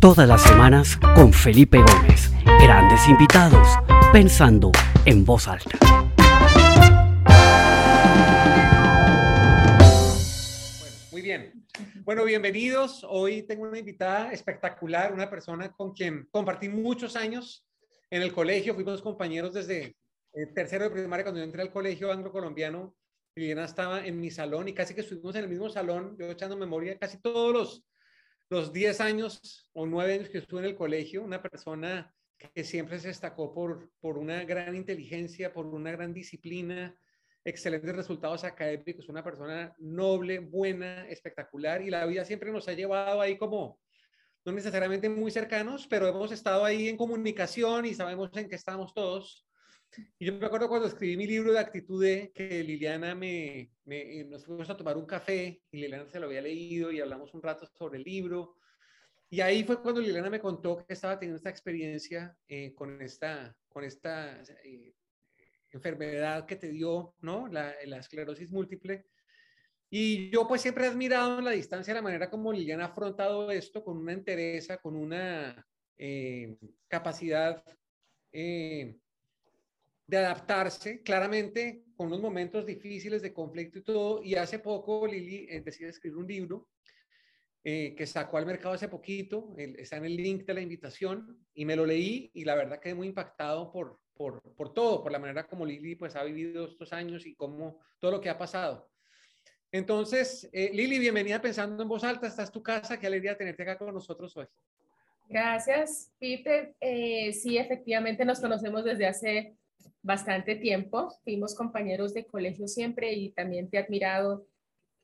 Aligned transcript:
Todas 0.00 0.28
las 0.28 0.42
semanas 0.42 0.98
con 1.14 1.32
Felipe 1.32 1.78
Gómez. 1.78 2.30
Grandes 2.60 3.08
invitados, 3.08 3.66
pensando 4.12 4.70
en 5.06 5.24
voz 5.24 5.48
alta. 5.48 5.78
muy 11.10 11.22
bien. 11.22 11.66
Bueno, 12.04 12.24
bienvenidos. 12.24 13.06
Hoy 13.08 13.42
tengo 13.44 13.64
una 13.64 13.78
invitada 13.78 14.32
espectacular, 14.32 15.14
una 15.14 15.30
persona 15.30 15.72
con 15.72 15.94
quien 15.94 16.28
compartí 16.30 16.68
muchos 16.68 17.16
años 17.16 17.66
en 18.10 18.20
el 18.20 18.34
colegio. 18.34 18.74
Fuimos 18.74 19.00
compañeros 19.00 19.54
desde 19.54 19.96
el 20.34 20.52
tercero 20.52 20.84
de 20.84 20.90
primaria 20.90 21.24
cuando 21.24 21.40
yo 21.40 21.44
entré 21.44 21.62
al 21.62 21.72
colegio 21.72 22.12
anglo-colombiano. 22.12 22.94
Liliana 23.34 23.64
estaba 23.64 24.06
en 24.06 24.20
mi 24.20 24.30
salón 24.30 24.68
y 24.68 24.74
casi 24.74 24.94
que 24.94 25.00
estuvimos 25.00 25.34
en 25.36 25.44
el 25.44 25.50
mismo 25.50 25.70
salón, 25.70 26.16
yo 26.18 26.30
echando 26.30 26.56
memoria, 26.56 26.98
casi 26.98 27.18
todos 27.18 27.52
los 27.52 27.84
los 28.48 28.72
10 28.72 29.00
años 29.00 29.68
o 29.72 29.86
9 29.86 30.14
años 30.14 30.28
que 30.28 30.38
estuve 30.38 30.60
en 30.60 30.66
el 30.66 30.76
colegio, 30.76 31.22
una 31.22 31.42
persona 31.42 32.14
que 32.54 32.64
siempre 32.64 32.98
se 33.00 33.08
destacó 33.08 33.52
por, 33.52 33.90
por 34.00 34.18
una 34.18 34.44
gran 34.44 34.74
inteligencia, 34.76 35.52
por 35.52 35.66
una 35.66 35.90
gran 35.90 36.12
disciplina, 36.12 36.94
excelentes 37.44 37.94
resultados 37.94 38.44
académicos, 38.44 39.08
una 39.08 39.22
persona 39.22 39.74
noble, 39.78 40.40
buena, 40.40 41.08
espectacular 41.08 41.80
y 41.80 41.90
la 41.90 42.04
vida 42.06 42.24
siempre 42.24 42.50
nos 42.50 42.68
ha 42.68 42.72
llevado 42.72 43.20
ahí 43.20 43.38
como, 43.38 43.80
no 44.44 44.52
necesariamente 44.52 45.08
muy 45.08 45.30
cercanos, 45.30 45.86
pero 45.86 46.08
hemos 46.08 46.32
estado 46.32 46.64
ahí 46.64 46.88
en 46.88 46.96
comunicación 46.96 47.86
y 47.86 47.94
sabemos 47.94 48.30
en 48.36 48.48
qué 48.48 48.56
estamos 48.56 48.92
todos. 48.92 49.45
Y 50.18 50.26
yo 50.26 50.32
me 50.34 50.46
acuerdo 50.46 50.68
cuando 50.68 50.86
escribí 50.88 51.16
mi 51.16 51.26
libro 51.26 51.52
de 51.52 51.58
actitud 51.58 52.04
que 52.34 52.64
Liliana 52.64 53.14
me, 53.14 53.70
me, 53.84 54.24
nos 54.24 54.44
fuimos 54.44 54.68
a 54.70 54.76
tomar 54.76 54.96
un 54.96 55.06
café 55.06 55.62
y 55.70 55.76
Liliana 55.78 56.08
se 56.08 56.20
lo 56.20 56.26
había 56.26 56.42
leído 56.42 56.90
y 56.92 57.00
hablamos 57.00 57.32
un 57.34 57.42
rato 57.42 57.66
sobre 57.66 57.98
el 57.98 58.04
libro. 58.04 58.56
Y 59.28 59.40
ahí 59.40 59.64
fue 59.64 59.82
cuando 59.82 60.00
Liliana 60.00 60.30
me 60.30 60.40
contó 60.40 60.84
que 60.84 60.92
estaba 60.94 61.18
teniendo 61.18 61.36
esta 61.36 61.50
experiencia 61.50 62.36
eh, 62.48 62.74
con 62.74 63.00
esta, 63.02 63.56
con 63.68 63.84
esta 63.84 64.42
eh, 64.64 64.94
enfermedad 65.70 66.46
que 66.46 66.56
te 66.56 66.68
dio, 66.68 67.14
¿no? 67.20 67.48
La, 67.48 67.74
la, 67.86 67.98
esclerosis 67.98 68.50
múltiple. 68.52 69.06
Y 69.90 70.30
yo 70.30 70.46
pues 70.46 70.62
siempre 70.62 70.84
he 70.84 70.88
admirado 70.88 71.38
en 71.38 71.44
la 71.44 71.52
distancia 71.52 71.94
la 71.94 72.02
manera 72.02 72.30
como 72.30 72.52
Liliana 72.52 72.84
ha 72.84 72.88
afrontado 72.88 73.50
esto 73.50 73.82
con 73.84 73.98
una 73.98 74.12
entereza, 74.12 74.78
con 74.78 74.96
una 74.96 75.66
eh, 75.96 76.56
capacidad 76.88 77.64
de 80.06 80.18
adaptarse 80.18 81.02
claramente 81.02 81.84
con 81.96 82.08
unos 82.08 82.20
momentos 82.20 82.64
difíciles 82.64 83.22
de 83.22 83.32
conflicto 83.32 83.78
y 83.78 83.82
todo. 83.82 84.22
Y 84.22 84.36
hace 84.36 84.58
poco 84.58 85.06
Lili 85.06 85.46
eh, 85.48 85.60
decidió 85.60 85.88
escribir 85.88 86.18
un 86.18 86.26
libro 86.26 86.68
eh, 87.64 87.94
que 87.96 88.06
sacó 88.06 88.36
al 88.36 88.46
mercado 88.46 88.74
hace 88.74 88.88
poquito, 88.88 89.54
está 89.56 89.96
en 89.96 90.04
el 90.04 90.16
link 90.16 90.44
de 90.44 90.54
la 90.54 90.60
invitación, 90.60 91.44
y 91.52 91.64
me 91.64 91.74
lo 91.74 91.84
leí 91.84 92.30
y 92.32 92.44
la 92.44 92.54
verdad 92.54 92.78
quedé 92.78 92.94
muy 92.94 93.08
impactado 93.08 93.72
por, 93.72 93.98
por, 94.14 94.40
por 94.54 94.72
todo, 94.72 95.02
por 95.02 95.10
la 95.10 95.18
manera 95.18 95.48
como 95.48 95.66
Lili 95.66 95.96
pues 95.96 96.14
ha 96.14 96.22
vivido 96.22 96.66
estos 96.66 96.92
años 96.92 97.26
y 97.26 97.34
cómo 97.34 97.80
todo 97.98 98.12
lo 98.12 98.20
que 98.20 98.30
ha 98.30 98.38
pasado. 98.38 98.88
Entonces, 99.72 100.48
eh, 100.52 100.70
Lili, 100.72 101.00
bienvenida 101.00 101.42
pensando 101.42 101.82
en 101.82 101.88
voz 101.88 102.04
alta, 102.04 102.28
esta 102.28 102.44
es 102.44 102.52
tu 102.52 102.62
casa, 102.62 103.00
qué 103.00 103.08
alegría 103.08 103.36
tenerte 103.36 103.64
acá 103.64 103.76
con 103.76 103.92
nosotros 103.92 104.36
hoy. 104.36 104.46
Gracias, 105.28 106.14
Peter. 106.20 106.72
sí, 107.32 107.58
efectivamente 107.58 108.24
nos 108.24 108.38
conocemos 108.38 108.84
desde 108.84 109.06
hace 109.06 109.56
bastante 110.02 110.56
tiempo, 110.56 111.10
fuimos 111.24 111.54
compañeros 111.54 112.14
de 112.14 112.26
colegio 112.26 112.68
siempre 112.68 113.12
y 113.12 113.30
también 113.30 113.68
te 113.68 113.76
he 113.76 113.80
admirado 113.80 114.46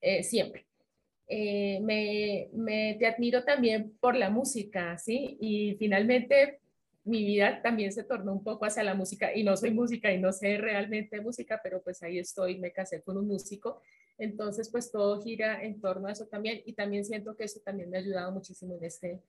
eh, 0.01 0.23
siempre. 0.23 0.67
Eh, 1.29 1.81
me, 1.81 2.49
me, 2.53 2.97
te 2.99 3.07
admiro 3.07 3.45
también 3.45 3.97
por 4.01 4.17
la 4.17 4.31
música, 4.31 4.99
¿sí? 4.99 5.39
Y 5.41 5.77
finalmente 5.79 6.61
mi 7.05 7.25
vida 7.25 7.63
también 7.63 7.93
se 7.93 8.05
tornó 8.05 8.33
un 8.33 8.45
poco 8.45 8.65
hacia 8.65 8.83
la 8.83 8.95
música 8.95 9.35
y 9.35 9.43
no 9.43 9.57
soy 9.57 9.73
música 9.73 10.13
y 10.13 10.21
no 10.21 10.33
sé 10.33 10.57
realmente 10.57 11.21
música, 11.21 11.61
pero 11.63 11.83
pues 11.83 12.03
ahí 12.03 12.19
estoy, 12.19 12.59
me 12.59 12.73
casé 12.73 13.03
con 13.03 13.17
un 13.17 13.27
músico. 13.27 13.81
Entonces, 14.19 14.71
pues 14.71 14.93
todo 14.93 15.21
gira 15.21 15.63
en 15.65 15.81
torno 15.81 16.07
a 16.09 16.13
eso 16.13 16.27
también 16.27 16.63
y 16.65 16.75
también 16.75 17.05
siento 17.05 17.35
que 17.35 17.45
eso 17.45 17.61
también 17.65 17.91
me 17.91 17.97
ha 17.97 18.01
ayudado 18.01 18.31
muchísimo 18.31 18.77
en 18.77 18.85
este, 18.85 19.21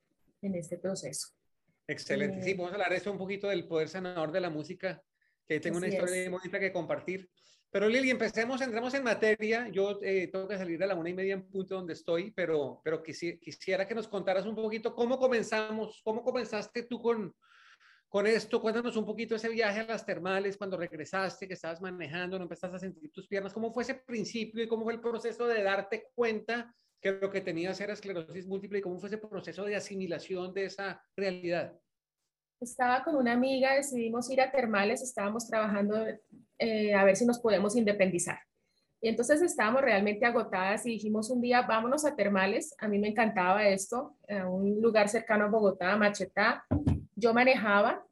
en 0.42 0.56
este 0.56 0.78
proceso. 0.78 1.30
Excelente. 1.88 2.44
sí, 2.44 2.52
eh, 2.52 2.56
vamos 2.56 2.72
a 2.72 2.76
hablar 2.76 2.92
de 2.92 2.98
eso 2.98 3.12
un 3.12 3.18
poquito 3.18 3.48
del 3.48 3.68
poder 3.68 3.90
sanador 3.90 4.32
de 4.32 4.42
la 4.42 4.50
música 4.50 5.02
que 5.48 5.60
tengo 5.60 5.78
una 5.78 5.88
historia 5.88 6.30
muy 6.30 6.40
bonita 6.40 6.60
que 6.60 6.72
compartir. 6.72 7.30
Pero 7.74 7.90
Lili, 7.90 8.12
empecemos, 8.12 8.62
entremos 8.62 8.94
en 8.94 9.04
materia. 9.04 9.68
Yo 9.70 10.00
eh, 10.04 10.30
tengo 10.32 10.48
que 10.48 10.60
salir 10.60 10.78
de 10.78 10.86
la 10.86 10.94
una 10.94 11.10
y 11.10 11.14
media 11.16 11.34
en 11.34 11.50
punto 11.50 11.74
donde 11.74 11.94
estoy, 11.94 12.30
pero, 12.30 12.80
pero 12.84 13.02
quisiera 13.02 13.88
que 13.88 13.96
nos 13.96 14.08
contaras 14.08 14.46
un 14.46 14.56
poquito 14.56 14.94
cómo 14.94 15.18
comenzamos, 15.18 16.00
cómo 16.04 16.24
comenzaste 16.24 16.84
tú 16.84 17.02
con, 17.02 17.36
con 18.08 18.28
esto. 18.28 18.62
Cuéntanos 18.62 18.96
un 18.96 19.08
poquito 19.08 19.36
ese 19.36 19.50
viaje 19.50 19.80
a 19.80 19.86
las 19.86 20.06
termales, 20.06 20.56
cuando 20.56 20.78
regresaste, 20.78 21.48
que 21.48 21.56
estabas 21.56 21.82
manejando, 21.82 22.38
no 22.38 22.44
empezaste 22.44 22.76
a 22.76 22.80
sentir 22.80 23.12
tus 23.12 23.28
piernas. 23.28 23.54
¿Cómo 23.54 23.74
fue 23.74 23.82
ese 23.82 23.96
principio 23.96 24.64
y 24.64 24.68
cómo 24.68 24.84
fue 24.84 24.94
el 24.94 25.02
proceso 25.02 25.48
de 25.48 25.64
darte 25.64 26.12
cuenta 26.14 26.76
que 27.02 27.14
lo 27.14 27.32
que 27.32 27.42
tenías 27.42 27.82
era 27.82 27.94
esclerosis 27.94 28.46
múltiple 28.46 28.78
y 28.78 28.82
cómo 28.84 29.00
fue 29.00 29.10
ese 29.10 29.18
proceso 29.18 29.66
de 29.66 29.76
asimilación 29.76 30.54
de 30.54 30.66
esa 30.66 31.04
realidad? 31.18 31.76
Estaba 32.64 33.04
con 33.04 33.16
una 33.16 33.34
amiga, 33.34 33.76
decidimos 33.76 34.30
ir 34.30 34.42
a 34.42 34.52
termales, 34.52 35.02
estábamos 35.02 35.48
trabajando 35.48 35.96
eh, 36.58 36.94
a 36.94 37.04
ver 37.04 37.16
si 37.16 37.26
nos 37.26 37.40
podemos 37.40 37.76
independizar. 37.76 38.40
Y 39.02 39.10
entonces 39.10 39.42
estábamos 39.42 39.82
realmente 39.82 40.26
agotadas 40.26 40.86
y 40.86 40.92
dijimos 40.92 41.30
un 41.30 41.42
día, 41.42 41.64
vámonos 41.64 42.06
a 42.06 42.16
termales. 42.16 42.74
A 42.80 42.88
mí 42.88 43.00
me 43.00 43.10
encantaba 43.10 43.68
esto, 43.68 44.16
a 44.30 44.48
un 44.48 44.82
lugar 44.82 45.10
cercano 45.10 45.46
a 45.46 45.50
Bogotá, 45.50 45.98
Machetá. 45.98 46.66
Yo 47.16 47.34
manejaba 47.34 48.06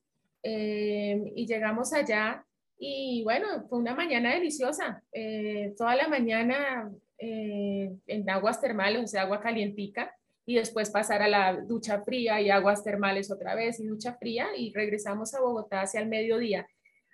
eh, 0.44 1.31
y 1.33 1.45
llegamos 1.47 1.94
allá 1.94 2.45
y 2.78 3.23
bueno, 3.23 3.47
fue 3.69 3.79
una 3.79 3.95
mañana 3.95 4.33
deliciosa. 4.33 5.01
Eh, 5.13 5.73
toda 5.78 5.95
la 5.95 6.07
mañana 6.09 6.91
en 7.23 8.29
aguas 8.29 8.59
termales, 8.59 9.03
o 9.03 9.07
sea, 9.07 9.22
agua 9.22 9.39
calientica 9.39 10.12
y 10.46 10.56
después 10.56 10.90
pasar 10.90 11.22
a 11.22 11.28
la 11.28 11.53
ducha 11.53 12.02
fría 12.02 12.41
y 12.41 12.50
aguas 12.50 12.84
termales 12.84 13.31
otra 13.31 13.56
vez 13.56 13.79
y 13.79 13.85
ducha 13.85 14.16
fría 14.16 14.47
y 14.56 14.74
regresamos 14.74 15.34
a 15.34 15.41
Bogotá 15.41 15.81
hacia 15.81 16.02
el 16.02 16.07
mediodía. 16.07 16.68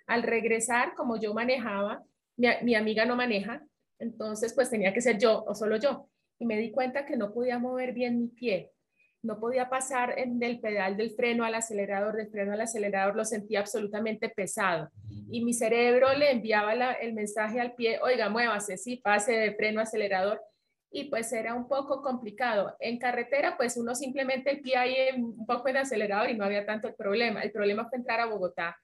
Al 0.06 0.22
regresar, 0.22 0.94
como 0.94 1.20
yo 1.20 1.34
manejaba, 1.34 2.02
mi, 2.36 2.74
amiga 2.74 3.04
no 3.04 3.16
maneja, 3.16 3.62
entonces 3.98 4.54
pues 4.54 4.70
tenía 4.70 4.94
que 4.94 5.00
ser 5.00 5.18
yo 5.18 5.44
o 5.46 5.54
solo 5.54 5.76
yo. 5.76 6.08
Y 6.38 6.46
me 6.46 6.56
di 6.56 6.70
cuenta 6.70 7.04
que 7.04 7.16
no 7.16 7.32
podía 7.34 7.58
mover 7.58 7.92
bien 7.92 8.18
mi 8.18 8.28
pie, 8.28 8.70
no 9.22 9.40
podía 9.40 9.68
pasar 9.68 10.18
en 10.18 10.40
el 10.42 10.60
pedal 10.60 10.96
del 10.96 11.10
freno 11.10 11.44
al 11.44 11.56
acelerador, 11.56 12.16
del 12.16 12.30
freno 12.30 12.52
al 12.52 12.60
acelerador, 12.60 13.16
lo 13.16 13.24
sentía 13.24 13.60
absolutamente 13.60 14.28
pesado. 14.28 14.90
Y 15.30 15.44
mi 15.44 15.52
cerebro 15.52 16.14
le 16.14 16.30
enviaba 16.30 16.72
el 16.72 17.12
mensaje 17.12 17.60
al 17.60 17.74
pie, 17.74 17.98
oiga, 18.00 18.30
muévase, 18.30 18.78
sí, 18.78 18.96
pase 18.96 19.32
de 19.32 19.54
freno 19.54 19.80
a 19.80 19.82
acelerador 19.82 20.40
y 20.90 21.04
pues 21.04 21.32
era 21.32 21.54
un 21.54 21.68
poco 21.68 22.02
complicado. 22.02 22.76
En 22.80 22.98
carretera, 22.98 23.56
pues 23.56 23.76
uno 23.76 23.94
simplemente 23.94 24.50
el 24.50 24.60
pie 24.60 24.76
ahí 24.76 24.94
un 25.16 25.46
poco 25.46 25.68
en 25.68 25.78
acelerador 25.78 26.30
y 26.30 26.34
no 26.34 26.44
había 26.44 26.64
tanto 26.64 26.88
el 26.88 26.94
problema. 26.94 27.42
El 27.42 27.52
problema 27.52 27.88
fue 27.88 27.98
entrar 27.98 28.20
a 28.20 28.26
Bogotá. 28.26 28.76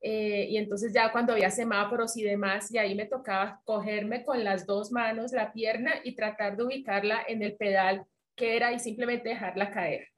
Eh, 0.00 0.46
y 0.50 0.56
entonces 0.56 0.92
ya 0.92 1.10
cuando 1.10 1.32
había 1.32 1.50
semáforos 1.50 2.16
y 2.16 2.22
demás, 2.22 2.70
y 2.70 2.78
ahí 2.78 2.94
me 2.94 3.06
tocaba 3.06 3.60
cogerme 3.64 4.24
con 4.24 4.44
las 4.44 4.66
dos 4.66 4.92
manos 4.92 5.32
la 5.32 5.52
pierna 5.52 5.94
y 6.04 6.14
tratar 6.14 6.56
de 6.56 6.64
ubicarla 6.64 7.24
en 7.26 7.42
el 7.42 7.56
pedal 7.56 8.04
que 8.36 8.56
era 8.56 8.72
y 8.72 8.78
simplemente 8.78 9.30
dejarla 9.30 9.70
caer. 9.70 10.08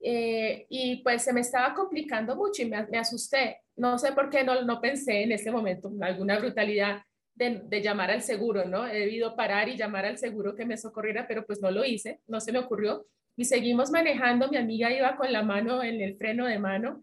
Eh, 0.00 0.66
y 0.68 0.96
pues 1.02 1.22
se 1.22 1.32
me 1.32 1.40
estaba 1.40 1.74
complicando 1.74 2.34
mucho 2.36 2.62
y 2.62 2.66
me, 2.66 2.84
me, 2.88 2.98
asusté. 2.98 3.60
No 3.76 3.98
sé 3.98 4.12
por 4.12 4.28
qué 4.28 4.42
no, 4.42 4.62
no 4.62 4.80
pensé 4.80 5.22
en 5.22 5.32
ese 5.32 5.50
momento, 5.50 5.90
alguna 6.00 6.38
brutalidad 6.38 7.02
de, 7.34 7.80
llamar 7.82 8.10
al 8.10 8.22
seguro, 8.22 8.64
¿no? 8.64 8.86
He 8.86 9.00
debido 9.00 9.34
parar 9.36 9.68
y 9.68 9.76
llamar 9.76 10.04
al 10.04 10.18
seguro 10.18 10.54
que 10.54 10.66
me 10.66 10.76
socorriera, 10.76 11.26
pero 11.26 11.44
pues 11.44 11.60
no 11.60 11.70
lo 11.70 11.84
hice, 11.84 12.20
no 12.26 12.40
se 12.40 12.52
me 12.52 12.58
ocurrió. 12.58 13.06
Y 13.36 13.44
seguimos 13.46 13.90
manejando, 13.90 14.48
mi 14.48 14.56
amiga 14.56 14.92
iba 14.92 15.16
con 15.16 15.32
la 15.32 15.42
mano 15.42 15.82
en 15.82 16.00
el 16.00 16.16
freno 16.16 16.46
de 16.46 16.58
mano 16.58 17.02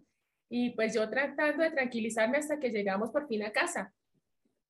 y 0.49 0.71
pues 0.71 0.93
yo 0.93 1.09
tratando 1.09 1.63
de 1.63 1.71
tranquilizarme 1.71 2.37
hasta 2.37 2.59
que 2.59 2.69
llegamos 2.69 3.11
por 3.11 3.27
fin 3.27 3.43
a 3.43 3.51
casa. 3.51 3.93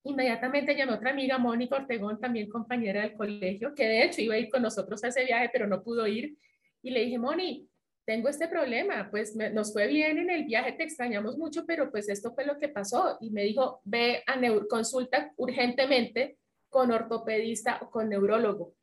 Inmediatamente 0.04 0.76
llamé 0.76 0.94
a 0.94 0.96
otra 0.96 1.12
amiga, 1.12 1.38
Mónica 1.38 1.76
Ortegón, 1.76 2.20
también 2.20 2.50
compañera 2.50 3.02
del 3.02 3.14
colegio, 3.14 3.76
que 3.76 3.86
de 3.86 4.04
hecho 4.04 4.22
iba 4.22 4.36
a 4.36 4.40
ir 4.40 4.50
con 4.50 4.62
nosotros 4.62 5.04
a 5.04 5.10
ese 5.10 5.26
viaje, 5.26 5.50
pero 5.52 5.68
no 5.68 5.84
pudo 5.84 6.08
ir. 6.08 6.38
Y 6.82 6.92
le 6.92 7.02
dije, 7.02 7.20
Moni, 7.20 7.69
tengo 8.10 8.28
este 8.28 8.48
problema, 8.48 9.08
pues 9.12 9.36
nos 9.36 9.72
fue 9.72 9.86
bien 9.86 10.18
en 10.18 10.32
el 10.32 10.46
viaje, 10.46 10.72
te 10.72 10.84
extrañamos 10.84 11.38
mucho, 11.38 11.68
pero 11.68 11.92
pues 11.92 12.10
esto 12.10 12.34
fue 12.34 12.44
lo 12.44 12.58
que 12.58 12.68
pasó. 12.68 13.20
Y 13.22 13.30
me 13.30 13.44
dijo, 13.44 13.82
ve 13.84 14.24
a 14.26 14.36
consulta 14.68 15.32
urgentemente 15.38 16.40
con 16.70 16.90
ortopedista 16.90 17.78
o 17.84 17.92
con 17.92 18.10
neurólogo. 18.10 18.74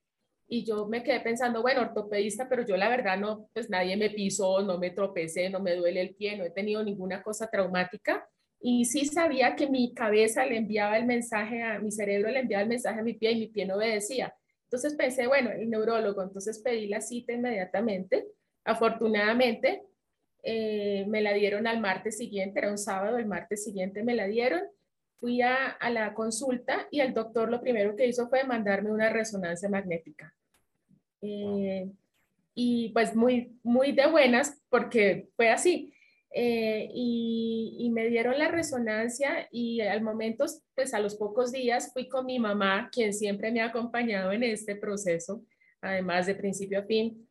Y 0.46 0.64
yo 0.64 0.86
me 0.86 1.02
quedé 1.02 1.18
pensando, 1.18 1.60
bueno, 1.60 1.80
ortopedista, 1.80 2.48
pero 2.48 2.64
yo 2.64 2.76
la 2.76 2.88
verdad 2.88 3.18
no, 3.18 3.50
pues 3.52 3.68
nadie 3.68 3.96
me 3.96 4.10
pisó, 4.10 4.62
no 4.62 4.78
me 4.78 4.90
tropecé, 4.90 5.50
no 5.50 5.58
me 5.58 5.74
duele 5.74 6.02
el 6.02 6.14
pie, 6.14 6.36
no 6.36 6.44
he 6.44 6.50
tenido 6.50 6.84
ninguna 6.84 7.20
cosa 7.20 7.48
traumática. 7.48 8.28
Y 8.60 8.84
sí 8.84 9.06
sabía 9.06 9.56
que 9.56 9.68
mi 9.68 9.92
cabeza 9.92 10.46
le 10.46 10.56
enviaba 10.58 10.98
el 10.98 11.04
mensaje 11.04 11.64
a 11.64 11.80
mi 11.80 11.90
cerebro, 11.90 12.30
le 12.30 12.38
enviaba 12.38 12.62
el 12.62 12.68
mensaje 12.68 13.00
a 13.00 13.02
mi 13.02 13.14
pie 13.14 13.32
y 13.32 13.40
mi 13.40 13.48
pie 13.48 13.66
no 13.66 13.74
obedecía. 13.74 14.32
Entonces 14.66 14.94
pensé, 14.94 15.26
bueno, 15.26 15.50
el 15.50 15.68
neurólogo, 15.68 16.22
entonces 16.22 16.60
pedí 16.60 16.86
la 16.86 17.00
cita 17.00 17.32
inmediatamente 17.32 18.28
Afortunadamente, 18.66 19.84
eh, 20.42 21.04
me 21.06 21.22
la 21.22 21.32
dieron 21.32 21.68
al 21.68 21.80
martes 21.80 22.18
siguiente, 22.18 22.58
era 22.58 22.70
un 22.70 22.78
sábado, 22.78 23.16
el 23.16 23.26
martes 23.26 23.62
siguiente 23.62 24.02
me 24.02 24.14
la 24.14 24.26
dieron. 24.26 24.60
Fui 25.20 25.40
a, 25.40 25.66
a 25.68 25.88
la 25.88 26.12
consulta 26.14 26.88
y 26.90 27.00
el 27.00 27.14
doctor 27.14 27.48
lo 27.48 27.60
primero 27.60 27.96
que 27.96 28.06
hizo 28.06 28.28
fue 28.28 28.44
mandarme 28.44 28.90
una 28.90 29.08
resonancia 29.08 29.68
magnética. 29.68 30.34
Eh, 31.22 31.88
y 32.54 32.88
pues 32.88 33.14
muy, 33.14 33.56
muy 33.62 33.92
de 33.92 34.08
buenas 34.08 34.60
porque 34.68 35.28
fue 35.36 35.48
así. 35.48 35.92
Eh, 36.32 36.90
y, 36.92 37.76
y, 37.78 37.90
me 37.90 38.08
dieron 38.08 38.38
la 38.38 38.48
resonancia 38.48 39.48
y 39.50 39.80
al 39.80 40.02
momento, 40.02 40.44
pues 40.74 40.92
a 40.92 40.98
los 40.98 41.14
pocos 41.14 41.50
días 41.52 41.92
fui 41.94 42.08
con 42.08 42.26
mi 42.26 42.38
mamá, 42.38 42.90
quien 42.92 43.14
siempre 43.14 43.50
me 43.50 43.62
ha 43.62 43.66
acompañado 43.66 44.32
en 44.32 44.42
este 44.42 44.76
proceso, 44.76 45.42
además 45.80 46.26
de 46.26 46.34
principio 46.34 46.80
a 46.80 46.82
fin. 46.82 47.25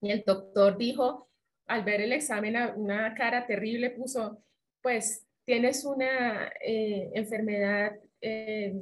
Y 0.00 0.10
el 0.10 0.22
doctor 0.26 0.76
dijo, 0.76 1.28
al 1.66 1.84
ver 1.84 2.00
el 2.00 2.12
examen, 2.12 2.56
una 2.76 3.14
cara 3.14 3.46
terrible 3.46 3.90
puso, 3.90 4.42
pues 4.82 5.26
tienes 5.44 5.84
una 5.84 6.50
eh, 6.64 7.10
enfermedad 7.14 7.92
eh, 8.20 8.74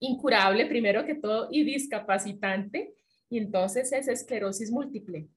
incurable, 0.00 0.66
primero 0.66 1.04
que 1.04 1.14
todo, 1.14 1.48
y 1.50 1.64
discapacitante, 1.64 2.94
y 3.28 3.38
entonces 3.38 3.92
es 3.92 4.08
esclerosis 4.08 4.70
múltiple. 4.70 5.28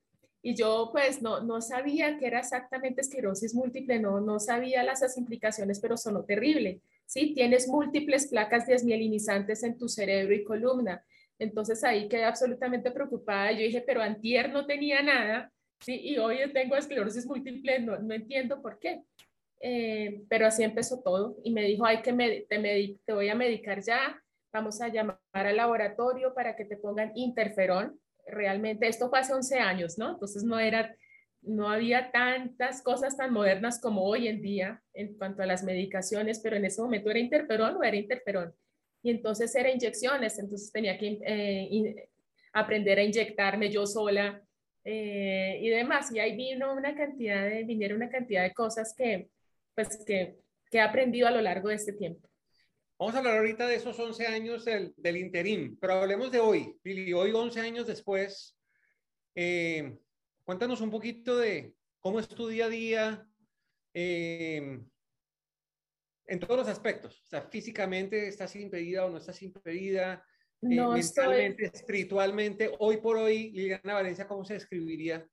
Y 0.44 0.56
yo 0.56 0.90
pues 0.92 1.22
no, 1.22 1.42
no 1.42 1.62
sabía 1.62 2.18
que 2.18 2.26
era 2.26 2.40
exactamente 2.40 3.02
esclerosis 3.02 3.54
múltiple, 3.54 4.00
no, 4.00 4.20
no 4.22 4.40
sabía 4.40 4.84
las 4.84 5.18
implicaciones, 5.18 5.80
pero 5.80 5.98
sonó 5.98 6.24
terrible. 6.24 6.82
¿sí? 7.06 7.34
Tienes 7.34 7.68
múltiples 7.68 8.28
placas 8.28 8.66
desmielinizantes 8.66 9.64
en 9.64 9.78
tu 9.78 9.88
cerebro 9.88 10.34
y 10.34 10.44
columna. 10.44 11.04
Entonces 11.42 11.84
ahí 11.84 12.08
quedé 12.08 12.24
absolutamente 12.24 12.92
preocupada. 12.92 13.52
Yo 13.52 13.60
dije, 13.60 13.82
pero 13.82 14.02
antier 14.02 14.52
no 14.52 14.66
tenía 14.66 15.02
nada, 15.02 15.52
¿sí? 15.80 16.00
Y 16.02 16.18
hoy 16.18 16.38
tengo 16.54 16.76
esclerosis 16.76 17.26
múltiple, 17.26 17.80
no, 17.80 17.98
no 18.00 18.14
entiendo 18.14 18.62
por 18.62 18.80
qué. 18.80 19.04
Eh, 19.60 20.24
pero 20.30 20.48
así 20.48 20.64
empezó 20.64 21.02
todo 21.02 21.38
y 21.44 21.52
me 21.52 21.64
dijo, 21.64 21.86
hay 21.86 22.02
que 22.02 22.14
te, 22.50 22.98
te 23.06 23.14
voy 23.14 23.30
a 23.30 23.36
medicar 23.36 23.82
ya, 23.82 24.20
vamos 24.52 24.82
a 24.82 24.88
llamar 24.88 25.20
al 25.34 25.56
laboratorio 25.56 26.34
para 26.34 26.56
que 26.56 26.66
te 26.66 26.78
pongan 26.78 27.12
interferón 27.16 28.00
realmente 28.28 28.88
esto 28.88 29.10
fue 29.10 29.20
hace 29.20 29.34
11 29.34 29.60
años, 29.60 29.98
¿no? 29.98 30.12
Entonces 30.12 30.44
no 30.44 30.60
era, 30.60 30.96
no 31.42 31.70
había 31.70 32.12
tantas 32.12 32.82
cosas 32.82 33.18
tan 33.18 33.34
modernas 33.34 33.80
como 33.80 34.04
hoy 34.04 34.28
en 34.28 34.42
día 34.42 34.82
en 34.94 35.16
cuanto 35.18 35.44
a 35.44 35.46
las 35.46 35.64
medicaciones, 35.64 36.40
pero 36.40 36.56
en 36.56 36.66
ese 36.66 36.82
momento 36.82 37.10
era 37.10 37.20
interferón 37.20 37.76
o 37.76 37.84
era 37.84 37.98
interferón. 37.98 38.54
Y 39.04 39.12
entonces 39.12 39.54
era 39.56 39.72
inyecciones, 39.72 40.38
entonces 40.38 40.72
tenía 40.72 40.98
que 40.98 41.20
eh, 41.26 42.10
aprender 42.54 43.00
a 43.00 43.04
inyectarme 43.04 43.70
yo 43.70 43.86
sola 43.86 44.42
eh, 44.84 45.60
y 45.62 45.70
demás. 45.70 46.12
Y 46.14 46.20
ahí 46.20 46.36
vino 46.36 46.74
una 46.74 46.96
cantidad 46.96 47.46
de, 47.46 47.64
vinieron 47.64 47.98
una 47.98 48.10
cantidad 48.10 48.44
de 48.44 48.54
cosas 48.54 48.94
que, 48.96 49.30
pues, 49.74 50.04
que, 50.06 50.38
que 50.70 50.78
he 50.78 50.82
aprendido 50.82 51.28
a 51.28 51.32
lo 51.32 51.42
largo 51.42 51.70
de 51.70 51.76
este 51.76 51.94
tiempo. 51.94 52.28
Vamos 53.00 53.16
a 53.16 53.18
hablar 53.18 53.38
ahorita 53.38 53.66
de 53.66 53.76
esos 53.76 53.98
11 54.00 54.28
años 54.28 54.64
del, 54.64 54.94
del 54.96 55.18
interín, 55.18 55.76
pero 55.80 55.94
hablemos 55.94 56.32
de 56.32 56.40
hoy. 56.40 56.78
Lili, 56.84 57.14
hoy 57.14 57.32
11 57.32 57.60
años 57.60 57.88
después, 57.88 58.56
eh, 59.34 59.98
cuéntanos 60.44 60.82
un 60.82 60.92
poquito 60.92 61.36
de 61.36 61.74
cómo 62.00 62.20
es 62.20 62.28
tu 62.28 62.48
día 62.48 62.66
a 62.66 62.70
día 62.70 63.28
eh, 63.96 64.80
en 66.32 66.40
todos 66.40 66.58
los 66.58 66.68
aspectos. 66.70 67.22
O 67.26 67.28
sea, 67.28 67.42
físicamente 67.42 68.28
estás 68.28 68.56
impedida 68.56 69.06
o 69.06 69.10
no 69.10 69.18
estás 69.18 69.42
impedida, 69.44 70.24
eh, 70.62 70.76
no 70.76 70.94
mentalmente, 70.94 71.66
espiritualmente. 71.66 72.72
Hoy 72.80 72.98
por 72.98 73.18
hoy, 73.18 73.52
Liliana 73.52 73.96
Valencia, 73.96 74.28
¿cómo 74.28 74.46
se 74.46 74.54
describiría? 74.54 75.28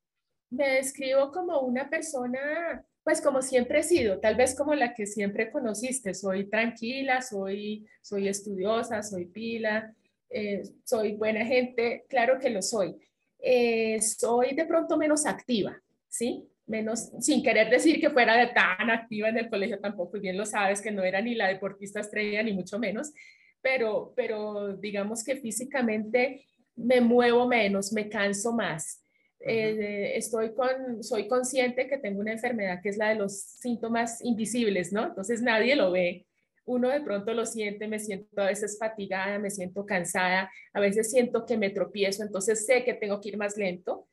Me 0.50 0.74
describo 0.74 1.30
como 1.30 1.60
una 1.60 1.88
persona 1.88 2.84
pues 3.04 3.22
como 3.22 3.40
siempre 3.40 3.78
he 3.78 3.82
sido, 3.82 4.20
tal 4.20 4.36
vez 4.36 4.54
como 4.54 4.74
la 4.74 4.92
que 4.92 5.06
siempre 5.06 5.50
conociste, 5.50 6.12
soy 6.12 6.50
tranquila, 6.50 7.22
soy, 7.22 7.86
soy 8.02 8.28
estudiosa, 8.28 9.02
soy 9.02 9.24
pila, 9.24 9.94
eh, 10.28 10.60
soy 10.84 11.14
buena 11.14 11.42
gente, 11.46 12.04
claro 12.06 12.38
que 12.38 12.50
lo 12.50 12.60
soy. 12.60 12.94
Eh, 13.38 13.98
soy 14.02 14.54
de 14.54 14.66
pronto 14.66 14.98
menos 14.98 15.24
activa, 15.24 15.80
¿sí? 16.06 16.46
Menos, 16.68 17.10
sin 17.20 17.42
querer 17.42 17.70
decir 17.70 17.98
que 17.98 18.10
fuera 18.10 18.36
de 18.36 18.48
tan 18.48 18.90
activa 18.90 19.30
en 19.30 19.38
el 19.38 19.48
colegio 19.48 19.80
tampoco, 19.80 20.18
y 20.18 20.20
bien 20.20 20.36
lo 20.36 20.44
sabes 20.44 20.80
que 20.82 20.90
no 20.90 21.02
era 21.02 21.20
ni 21.20 21.34
la 21.34 21.48
deportista 21.48 22.00
estrella, 22.00 22.42
ni 22.42 22.52
mucho 22.52 22.78
menos, 22.78 23.12
pero, 23.62 24.12
pero 24.14 24.76
digamos 24.76 25.24
que 25.24 25.36
físicamente 25.36 26.44
me 26.76 27.00
muevo 27.00 27.48
menos, 27.48 27.92
me 27.92 28.08
canso 28.08 28.52
más. 28.52 29.02
Eh, 29.40 30.12
estoy 30.16 30.52
con, 30.52 31.02
soy 31.02 31.28
consciente 31.28 31.86
que 31.86 31.98
tengo 31.98 32.20
una 32.20 32.32
enfermedad 32.32 32.80
que 32.82 32.88
es 32.88 32.96
la 32.96 33.10
de 33.10 33.14
los 33.14 33.40
síntomas 33.40 34.22
invisibles, 34.24 34.92
¿no? 34.92 35.06
Entonces 35.06 35.42
nadie 35.42 35.76
lo 35.76 35.92
ve. 35.92 36.26
Uno 36.64 36.90
de 36.90 37.00
pronto 37.00 37.32
lo 37.32 37.46
siente, 37.46 37.88
me 37.88 37.98
siento 37.98 38.42
a 38.42 38.46
veces 38.46 38.76
fatigada, 38.78 39.38
me 39.38 39.50
siento 39.50 39.86
cansada, 39.86 40.50
a 40.74 40.80
veces 40.80 41.10
siento 41.10 41.46
que 41.46 41.56
me 41.56 41.70
tropiezo, 41.70 42.22
entonces 42.22 42.66
sé 42.66 42.84
que 42.84 42.94
tengo 42.94 43.20
que 43.20 43.30
ir 43.30 43.38
más 43.38 43.56
lento. 43.56 44.06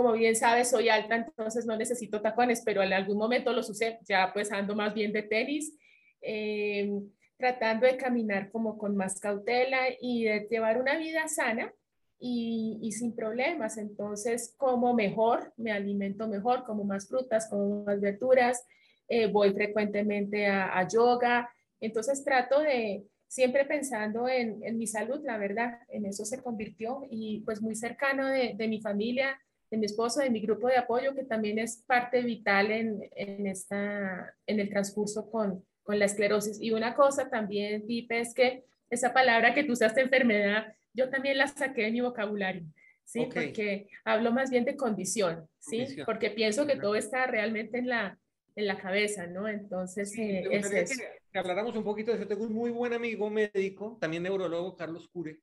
Como 0.00 0.12
bien 0.12 0.34
sabes, 0.34 0.70
soy 0.70 0.88
alta, 0.88 1.14
entonces 1.14 1.66
no 1.66 1.76
necesito 1.76 2.22
tacones, 2.22 2.62
pero 2.64 2.82
en 2.82 2.94
algún 2.94 3.18
momento 3.18 3.52
los 3.52 3.68
usé, 3.68 3.98
ya 4.08 4.30
pues 4.32 4.50
ando 4.50 4.74
más 4.74 4.94
bien 4.94 5.12
de 5.12 5.24
tenis, 5.24 5.76
eh, 6.22 6.90
tratando 7.36 7.84
de 7.86 7.98
caminar 7.98 8.50
como 8.50 8.78
con 8.78 8.96
más 8.96 9.20
cautela 9.20 9.76
y 10.00 10.24
de 10.24 10.48
llevar 10.50 10.80
una 10.80 10.96
vida 10.96 11.28
sana 11.28 11.70
y, 12.18 12.90
sin 12.92 13.14
problemas. 13.14 13.76
Entonces, 13.76 14.54
como 14.56 14.94
mejor, 14.94 15.52
me 15.58 15.70
alimento 15.70 16.26
mejor, 16.26 16.64
como 16.64 16.82
más 16.82 17.06
frutas, 17.06 17.46
como 17.50 17.84
más 17.84 18.00
verduras, 18.00 18.64
eh, 19.06 19.26
voy 19.26 19.52
frecuentemente 19.52 20.46
a, 20.46 20.88
yoga. 20.88 21.50
Entonces, 21.78 22.24
trato 22.24 22.60
de, 22.60 23.04
siempre 23.28 23.66
pensando 23.66 24.30
en, 24.30 24.64
en, 24.64 24.78
mi 24.78 24.86
salud, 24.86 25.20
la 25.24 25.36
verdad, 25.36 25.80
en 25.90 26.06
eso 26.06 26.24
se 26.24 26.42
convirtió 26.42 27.06
y 27.10 27.40
pues 27.40 27.60
muy 27.60 27.74
cercano 27.74 28.28
de, 28.28 28.54
de, 28.56 28.66
mi 28.66 28.80
familia, 28.80 29.38
de 29.70 29.76
mi 29.76 29.86
esposo, 29.86 30.20
de 30.20 30.30
mi 30.30 30.40
grupo 30.40 30.68
de 30.68 30.76
apoyo, 30.76 31.14
que 31.14 31.24
también 31.24 31.58
es 31.58 31.84
parte 31.86 32.22
vital 32.22 32.72
en, 32.72 33.08
en, 33.14 33.46
esta, 33.46 34.34
en 34.46 34.60
el 34.60 34.68
transcurso 34.68 35.30
con, 35.30 35.64
con 35.82 35.98
la 35.98 36.06
esclerosis. 36.06 36.60
Y 36.60 36.72
una 36.72 36.94
cosa 36.94 37.30
también, 37.30 37.86
Pipe, 37.86 38.20
es 38.20 38.34
que 38.34 38.64
esa 38.90 39.12
palabra 39.12 39.54
que 39.54 39.62
tú 39.62 39.72
usaste, 39.72 40.00
enfermedad, 40.00 40.74
yo 40.92 41.08
también 41.08 41.38
la 41.38 41.46
saqué 41.46 41.82
de 41.82 41.92
mi 41.92 42.00
vocabulario, 42.00 42.64
¿sí? 43.04 43.28
Porque 43.32 43.86
hablo 44.04 44.32
más 44.32 44.50
bien 44.50 44.64
de 44.64 44.76
condición, 44.76 45.48
¿sí? 45.60 45.86
Porque 46.04 46.30
pienso 46.30 46.66
que 46.66 46.76
todo 46.76 46.96
está 46.96 47.26
realmente 47.26 47.78
en 47.78 47.88
la, 47.88 48.18
en 48.56 48.66
la 48.66 48.76
cabeza, 48.76 49.28
¿no? 49.28 49.46
Entonces, 49.46 50.16
eh, 50.18 50.42
es 50.50 50.72
eso. 50.72 51.00
Que, 51.32 51.38
habláramos 51.38 51.76
un 51.76 51.84
poquito 51.84 52.10
de 52.10 52.18
eso. 52.18 52.26
Tengo 52.26 52.42
un 52.42 52.52
muy 52.52 52.70
buen 52.70 52.92
amigo 52.92 53.30
médico, 53.30 53.96
también 54.00 54.24
neurólogo, 54.24 54.74
Carlos 54.74 55.08
Cure, 55.12 55.38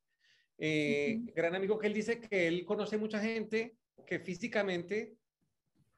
eh, 0.58 1.20
gran 1.34 1.56
amigo 1.56 1.80
que 1.80 1.88
él 1.88 1.94
dice 1.94 2.20
que 2.20 2.50
él 2.50 2.66
conoce 2.66 2.98
mucha 2.98 3.20
gente 3.22 3.78
que 4.06 4.20
físicamente 4.20 5.18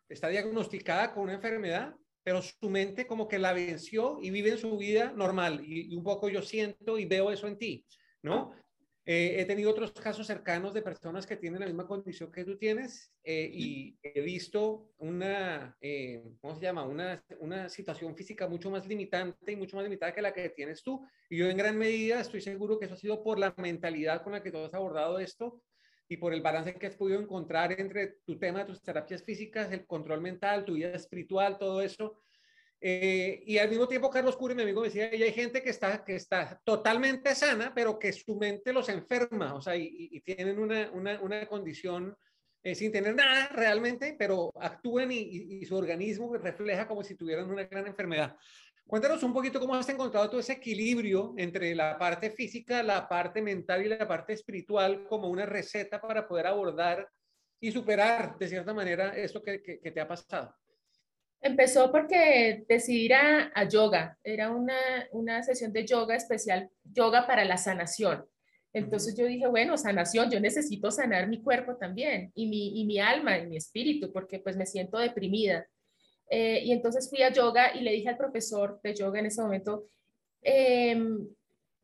está 0.07 0.29
diagnosticada 0.29 1.13
con 1.13 1.23
una 1.23 1.33
enfermedad, 1.33 1.95
pero 2.23 2.41
su 2.41 2.69
mente 2.69 3.07
como 3.07 3.27
que 3.27 3.39
la 3.39 3.53
venció 3.53 4.19
y 4.21 4.29
vive 4.31 4.51
en 4.51 4.57
su 4.57 4.77
vida 4.77 5.11
normal. 5.15 5.61
Y, 5.65 5.95
un 5.95 6.03
poco 6.03 6.29
yo 6.29 6.41
siento 6.41 6.97
y 6.97 7.05
veo 7.05 7.31
eso 7.31 7.47
en 7.47 7.57
ti, 7.57 7.85
¿no? 8.21 8.53
Eh, 9.05 9.41
he 9.41 9.45
tenido 9.45 9.71
otros 9.71 9.91
casos 9.91 10.27
cercanos 10.27 10.71
de 10.71 10.83
personas 10.83 11.25
que 11.25 11.37
tienen 11.37 11.61
la 11.61 11.65
misma 11.65 11.87
condición 11.87 12.31
que 12.31 12.45
tú 12.45 12.57
tienes 12.57 13.11
eh, 13.23 13.49
y 13.51 13.97
he 14.03 14.21
visto 14.21 14.91
una, 14.97 15.75
eh, 15.81 16.21
¿cómo 16.39 16.53
se 16.53 16.61
llama? 16.61 16.83
Una, 16.83 17.23
una 17.39 17.69
situación 17.69 18.15
física 18.15 18.47
mucho 18.47 18.69
más 18.69 18.85
limitante 18.85 19.53
y 19.53 19.55
mucho 19.55 19.77
más 19.77 19.83
limitada 19.83 20.13
que 20.13 20.21
la 20.21 20.31
que 20.31 20.49
tienes 20.49 20.83
tú. 20.83 21.03
Y 21.27 21.37
yo 21.37 21.49
en 21.49 21.57
gran 21.57 21.75
medida 21.75 22.19
estoy 22.19 22.41
seguro 22.41 22.77
que 22.77 22.85
eso 22.85 22.93
ha 22.93 22.97
sido 22.97 23.23
por 23.23 23.39
la 23.39 23.55
mentalidad 23.57 24.21
con 24.21 24.33
la 24.33 24.43
que 24.43 24.51
tú 24.51 24.59
has 24.59 24.75
abordado 24.75 25.17
esto 25.17 25.63
y 26.09 26.17
por 26.17 26.33
el 26.33 26.41
balance 26.41 26.73
que 26.73 26.87
has 26.87 26.95
podido 26.95 27.21
encontrar 27.21 27.79
entre 27.79 28.17
tu 28.25 28.37
tema, 28.37 28.65
tus 28.65 28.81
terapias 28.81 29.23
físicas, 29.23 29.71
el 29.71 29.85
control 29.85 30.19
mental, 30.19 30.65
tu 30.65 30.73
vida 30.73 30.89
espiritual, 30.89 31.57
todo 31.57 31.81
eso 31.81 32.19
eh, 32.81 33.43
y 33.45 33.57
al 33.57 33.69
mismo 33.69 33.87
tiempo, 33.87 34.09
Carlos 34.09 34.37
Curi, 34.37 34.55
mi 34.55 34.63
amigo, 34.63 34.81
me 34.81 34.87
decía, 34.87 35.13
y 35.13 35.21
hay 35.21 35.33
gente 35.33 35.61
que 35.61 35.69
está, 35.69 36.03
que 36.03 36.15
está 36.15 36.61
totalmente 36.63 37.35
sana, 37.35 37.73
pero 37.75 37.99
que 37.99 38.13
su 38.13 38.35
mente 38.37 38.71
los 38.71 38.87
enferma, 38.87 39.53
o 39.53 39.61
sea, 39.61 39.75
y, 39.75 40.21
tienen 40.21 40.59
una, 40.59 40.89
una, 40.91 41.21
una 41.21 41.45
condición 41.45 42.15
eh, 42.63 42.75
sin 42.75 42.91
tener 42.91 43.15
nada 43.15 43.49
realmente, 43.49 44.15
pero 44.17 44.53
actúan 44.59 45.11
y, 45.11 45.17
y, 45.19 45.65
su 45.65 45.75
organismo 45.75 46.33
refleja 46.37 46.87
como 46.87 47.03
si 47.03 47.15
tuvieran 47.15 47.49
una 47.49 47.65
gran 47.65 47.85
enfermedad. 47.87 48.37
Cuéntanos 48.89 49.21
un 49.21 49.33
poquito 49.33 49.59
cómo 49.59 49.75
has 49.75 49.87
encontrado 49.87 50.27
todo 50.31 50.39
ese 50.39 50.53
equilibrio 50.53 51.35
entre 51.37 51.75
la 51.75 51.95
parte 51.95 52.31
física, 52.31 52.81
la 52.81 53.07
parte 53.07 53.39
mental 53.39 53.85
y 53.85 53.87
la 53.87 54.07
parte 54.07 54.33
espiritual 54.33 55.05
como 55.07 55.29
una 55.29 55.45
receta 55.45 56.01
para 56.01 56.27
poder 56.27 56.47
abordar 56.47 57.07
y 57.59 57.71
superar 57.71 58.35
de 58.39 58.47
cierta 58.47 58.73
manera 58.73 59.09
esto 59.15 59.43
que, 59.43 59.61
que, 59.61 59.79
que 59.79 59.91
te 59.91 60.01
ha 60.01 60.07
pasado. 60.07 60.55
Empezó 61.39 61.91
porque 61.91 62.65
decidí 62.67 63.05
ir 63.05 63.13
a, 63.13 63.63
yoga. 63.69 64.17
Era 64.23 64.49
una, 64.49 65.07
una, 65.11 65.43
sesión 65.43 65.71
de 65.71 65.85
yoga 65.85 66.15
especial, 66.15 66.71
yoga 66.83 67.27
para 67.27 67.45
la 67.45 67.57
sanación. 67.57 68.25
Entonces 68.73 69.15
yo 69.15 69.27
dije, 69.27 69.45
bueno, 69.45 69.77
sanación, 69.77 70.31
yo 70.31 70.39
necesito 70.39 70.89
sanar 70.89 71.27
mi 71.27 71.43
cuerpo 71.43 71.77
también 71.77 72.31
y 72.33 72.47
mi, 72.47 72.81
y 72.81 72.85
mi 72.87 72.97
alma 72.97 73.37
y 73.37 73.45
mi 73.45 73.57
espíritu, 73.57 74.11
porque 74.11 74.39
pues 74.39 74.57
me 74.57 74.65
siento 74.65 74.97
deprimida. 74.97 75.67
Eh, 76.29 76.61
y 76.63 76.71
entonces 76.71 77.09
fui 77.09 77.23
a 77.23 77.33
yoga 77.33 77.75
y 77.75 77.81
le 77.81 77.91
dije 77.91 78.09
al 78.09 78.17
profesor 78.17 78.79
de 78.83 78.93
yoga 78.93 79.19
en 79.19 79.25
ese 79.25 79.41
momento, 79.41 79.87
em, 80.41 81.27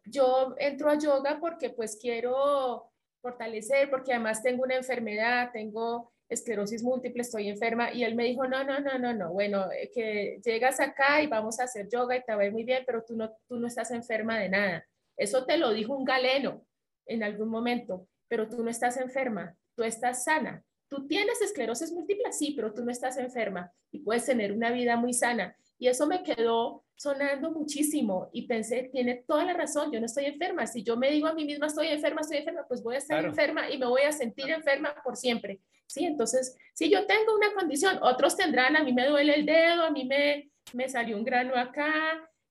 yo 0.05 0.55
entro 0.59 0.89
a 0.89 0.99
yoga 0.99 1.39
porque 1.39 1.71
pues 1.71 1.97
quiero 1.99 2.91
fortalecer, 3.21 3.89
porque 3.89 4.13
además 4.13 4.43
tengo 4.43 4.63
una 4.63 4.75
enfermedad, 4.75 5.49
tengo 5.51 6.11
esclerosis 6.29 6.83
múltiple, 6.83 7.21
estoy 7.21 7.49
enferma. 7.49 7.91
Y 7.93 8.03
él 8.03 8.15
me 8.15 8.23
dijo, 8.25 8.47
no, 8.47 8.63
no, 8.63 8.79
no, 8.79 8.97
no, 8.99 9.13
no, 9.13 9.33
bueno, 9.33 9.71
eh, 9.71 9.89
que 9.93 10.39
llegas 10.43 10.79
acá 10.79 11.21
y 11.21 11.27
vamos 11.27 11.59
a 11.59 11.63
hacer 11.63 11.87
yoga 11.89 12.15
y 12.15 12.23
te 12.23 12.35
va 12.35 12.43
a 12.43 12.51
muy 12.51 12.63
bien, 12.63 12.83
pero 12.85 13.03
tú 13.03 13.15
no, 13.15 13.31
tú 13.47 13.57
no 13.57 13.67
estás 13.67 13.91
enferma 13.91 14.39
de 14.39 14.49
nada. 14.49 14.87
Eso 15.17 15.45
te 15.45 15.57
lo 15.57 15.71
dijo 15.71 15.95
un 15.95 16.05
galeno 16.05 16.65
en 17.05 17.23
algún 17.23 17.49
momento, 17.49 18.07
pero 18.27 18.47
tú 18.47 18.63
no 18.63 18.69
estás 18.69 18.97
enferma, 18.97 19.55
tú 19.75 19.83
estás 19.83 20.23
sana. 20.23 20.63
Tú 20.95 21.07
tienes 21.07 21.41
esclerosis 21.41 21.91
múltiple, 21.91 22.31
sí, 22.31 22.53
pero 22.55 22.73
tú 22.73 22.85
no 22.85 22.91
estás 22.91 23.17
enferma 23.17 23.69
y 23.91 23.99
puedes 23.99 24.25
tener 24.25 24.53
una 24.53 24.71
vida 24.71 24.95
muy 24.95 25.13
sana. 25.13 25.57
Y 25.77 25.87
eso 25.87 26.07
me 26.07 26.23
quedó 26.23 26.85
sonando 26.95 27.51
muchísimo 27.51 28.29
y 28.31 28.47
pensé, 28.47 28.89
tiene 28.93 29.25
toda 29.27 29.43
la 29.43 29.51
razón, 29.51 29.91
yo 29.91 29.99
no 29.99 30.05
estoy 30.05 30.25
enferma. 30.25 30.65
Si 30.67 30.83
yo 30.83 30.95
me 30.95 31.11
digo 31.11 31.27
a 31.27 31.33
mí 31.33 31.43
misma, 31.43 31.67
estoy 31.67 31.87
enferma, 31.87 32.21
estoy 32.21 32.37
enferma, 32.37 32.65
pues 32.65 32.81
voy 32.81 32.95
a 32.95 32.99
estar 32.99 33.25
enferma 33.25 33.69
y 33.69 33.77
me 33.77 33.87
voy 33.87 34.03
a 34.03 34.13
sentir 34.13 34.49
enferma 34.49 34.95
por 35.03 35.17
siempre. 35.17 35.59
Sí, 35.85 36.05
entonces, 36.05 36.57
si 36.73 36.89
yo 36.89 37.05
tengo 37.05 37.35
una 37.35 37.53
condición, 37.53 37.99
otros 38.01 38.37
tendrán, 38.37 38.77
a 38.77 38.83
mí 38.83 38.93
me 38.93 39.05
duele 39.05 39.35
el 39.35 39.45
dedo, 39.45 39.83
a 39.83 39.91
mí 39.91 40.05
me, 40.05 40.49
me 40.71 40.87
salió 40.87 41.17
un 41.17 41.25
grano 41.25 41.55
acá, 41.55 41.93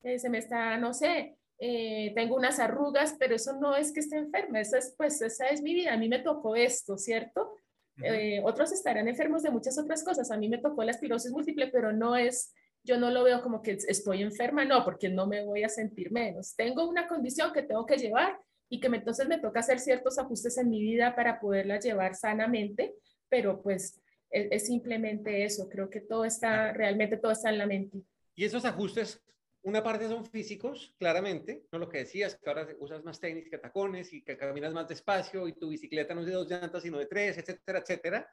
eh, 0.03 0.19
se 0.19 0.29
me 0.29 0.37
está, 0.37 0.77
no 0.77 0.93
sé, 0.93 1.35
eh, 1.57 2.11
tengo 2.13 2.35
unas 2.35 2.59
arrugas, 2.59 3.15
pero 3.17 3.35
eso 3.35 3.53
no 3.59 3.75
es 3.75 3.91
que 3.91 4.01
esté 4.01 4.17
enferma, 4.17 4.61
esa 4.61 4.77
es, 4.77 4.93
pues 4.95 5.19
esa 5.21 5.47
es 5.47 5.63
mi 5.63 5.73
vida, 5.73 5.93
a 5.93 5.97
mí 5.97 6.07
me 6.07 6.19
tocó 6.19 6.55
esto, 6.55 6.97
¿cierto? 6.97 7.55
Eh, 8.03 8.41
otros 8.43 8.71
estarán 8.71 9.07
enfermos 9.07 9.41
de 9.43 9.51
muchas 9.51 9.77
otras 9.77 10.03
cosas, 10.03 10.29
a 10.31 10.37
mí 10.37 10.49
me 10.49 10.57
tocó 10.57 10.83
la 10.83 10.91
esclerosis 10.91 11.31
múltiple, 11.31 11.67
pero 11.67 11.93
no 11.93 12.15
es, 12.15 12.53
yo 12.83 12.97
no 12.97 13.09
lo 13.09 13.23
veo 13.23 13.41
como 13.41 13.61
que 13.61 13.77
estoy 13.87 14.21
enferma, 14.21 14.65
no, 14.65 14.83
porque 14.83 15.09
no 15.09 15.27
me 15.27 15.43
voy 15.45 15.63
a 15.63 15.69
sentir 15.69 16.11
menos. 16.11 16.55
Tengo 16.55 16.87
una 16.87 17.07
condición 17.07 17.53
que 17.53 17.63
tengo 17.63 17.85
que 17.85 17.97
llevar 17.97 18.37
y 18.69 18.79
que 18.79 18.87
entonces 18.87 19.27
me 19.27 19.39
toca 19.39 19.61
hacer 19.61 19.79
ciertos 19.79 20.19
ajustes 20.19 20.57
en 20.57 20.69
mi 20.69 20.81
vida 20.81 21.15
para 21.15 21.39
poderla 21.39 21.79
llevar 21.79 22.15
sanamente, 22.15 22.93
pero 23.29 23.61
pues 23.61 24.01
es, 24.29 24.47
es 24.51 24.65
simplemente 24.65 25.45
eso, 25.45 25.69
creo 25.69 25.89
que 25.89 26.01
todo 26.01 26.25
está, 26.25 26.73
realmente 26.73 27.17
todo 27.17 27.31
está 27.31 27.49
en 27.49 27.57
la 27.57 27.67
mente. 27.67 27.99
Y 28.35 28.43
esos 28.43 28.65
ajustes 28.65 29.23
una 29.65 29.81
parte 29.81 30.07
son 30.07 30.23
físicos, 30.23 30.93
claramente, 30.99 31.65
no 31.71 31.79
lo 31.79 31.89
que 31.89 31.97
decías, 31.97 32.35
que 32.35 32.47
ahora 32.47 32.67
usas 32.79 33.03
más 33.03 33.19
técnicas 33.19 33.49
que 33.49 33.57
tacones 33.57 34.13
y 34.13 34.21
que 34.21 34.37
caminas 34.37 34.73
más 34.73 34.87
despacio 34.87 35.47
y 35.47 35.53
tu 35.53 35.69
bicicleta 35.69 36.13
no 36.13 36.21
es 36.21 36.27
de 36.27 36.33
dos 36.33 36.47
llantas, 36.47 36.83
sino 36.83 36.99
de 36.99 37.07
tres, 37.07 37.39
etcétera, 37.39 37.79
etcétera. 37.79 38.29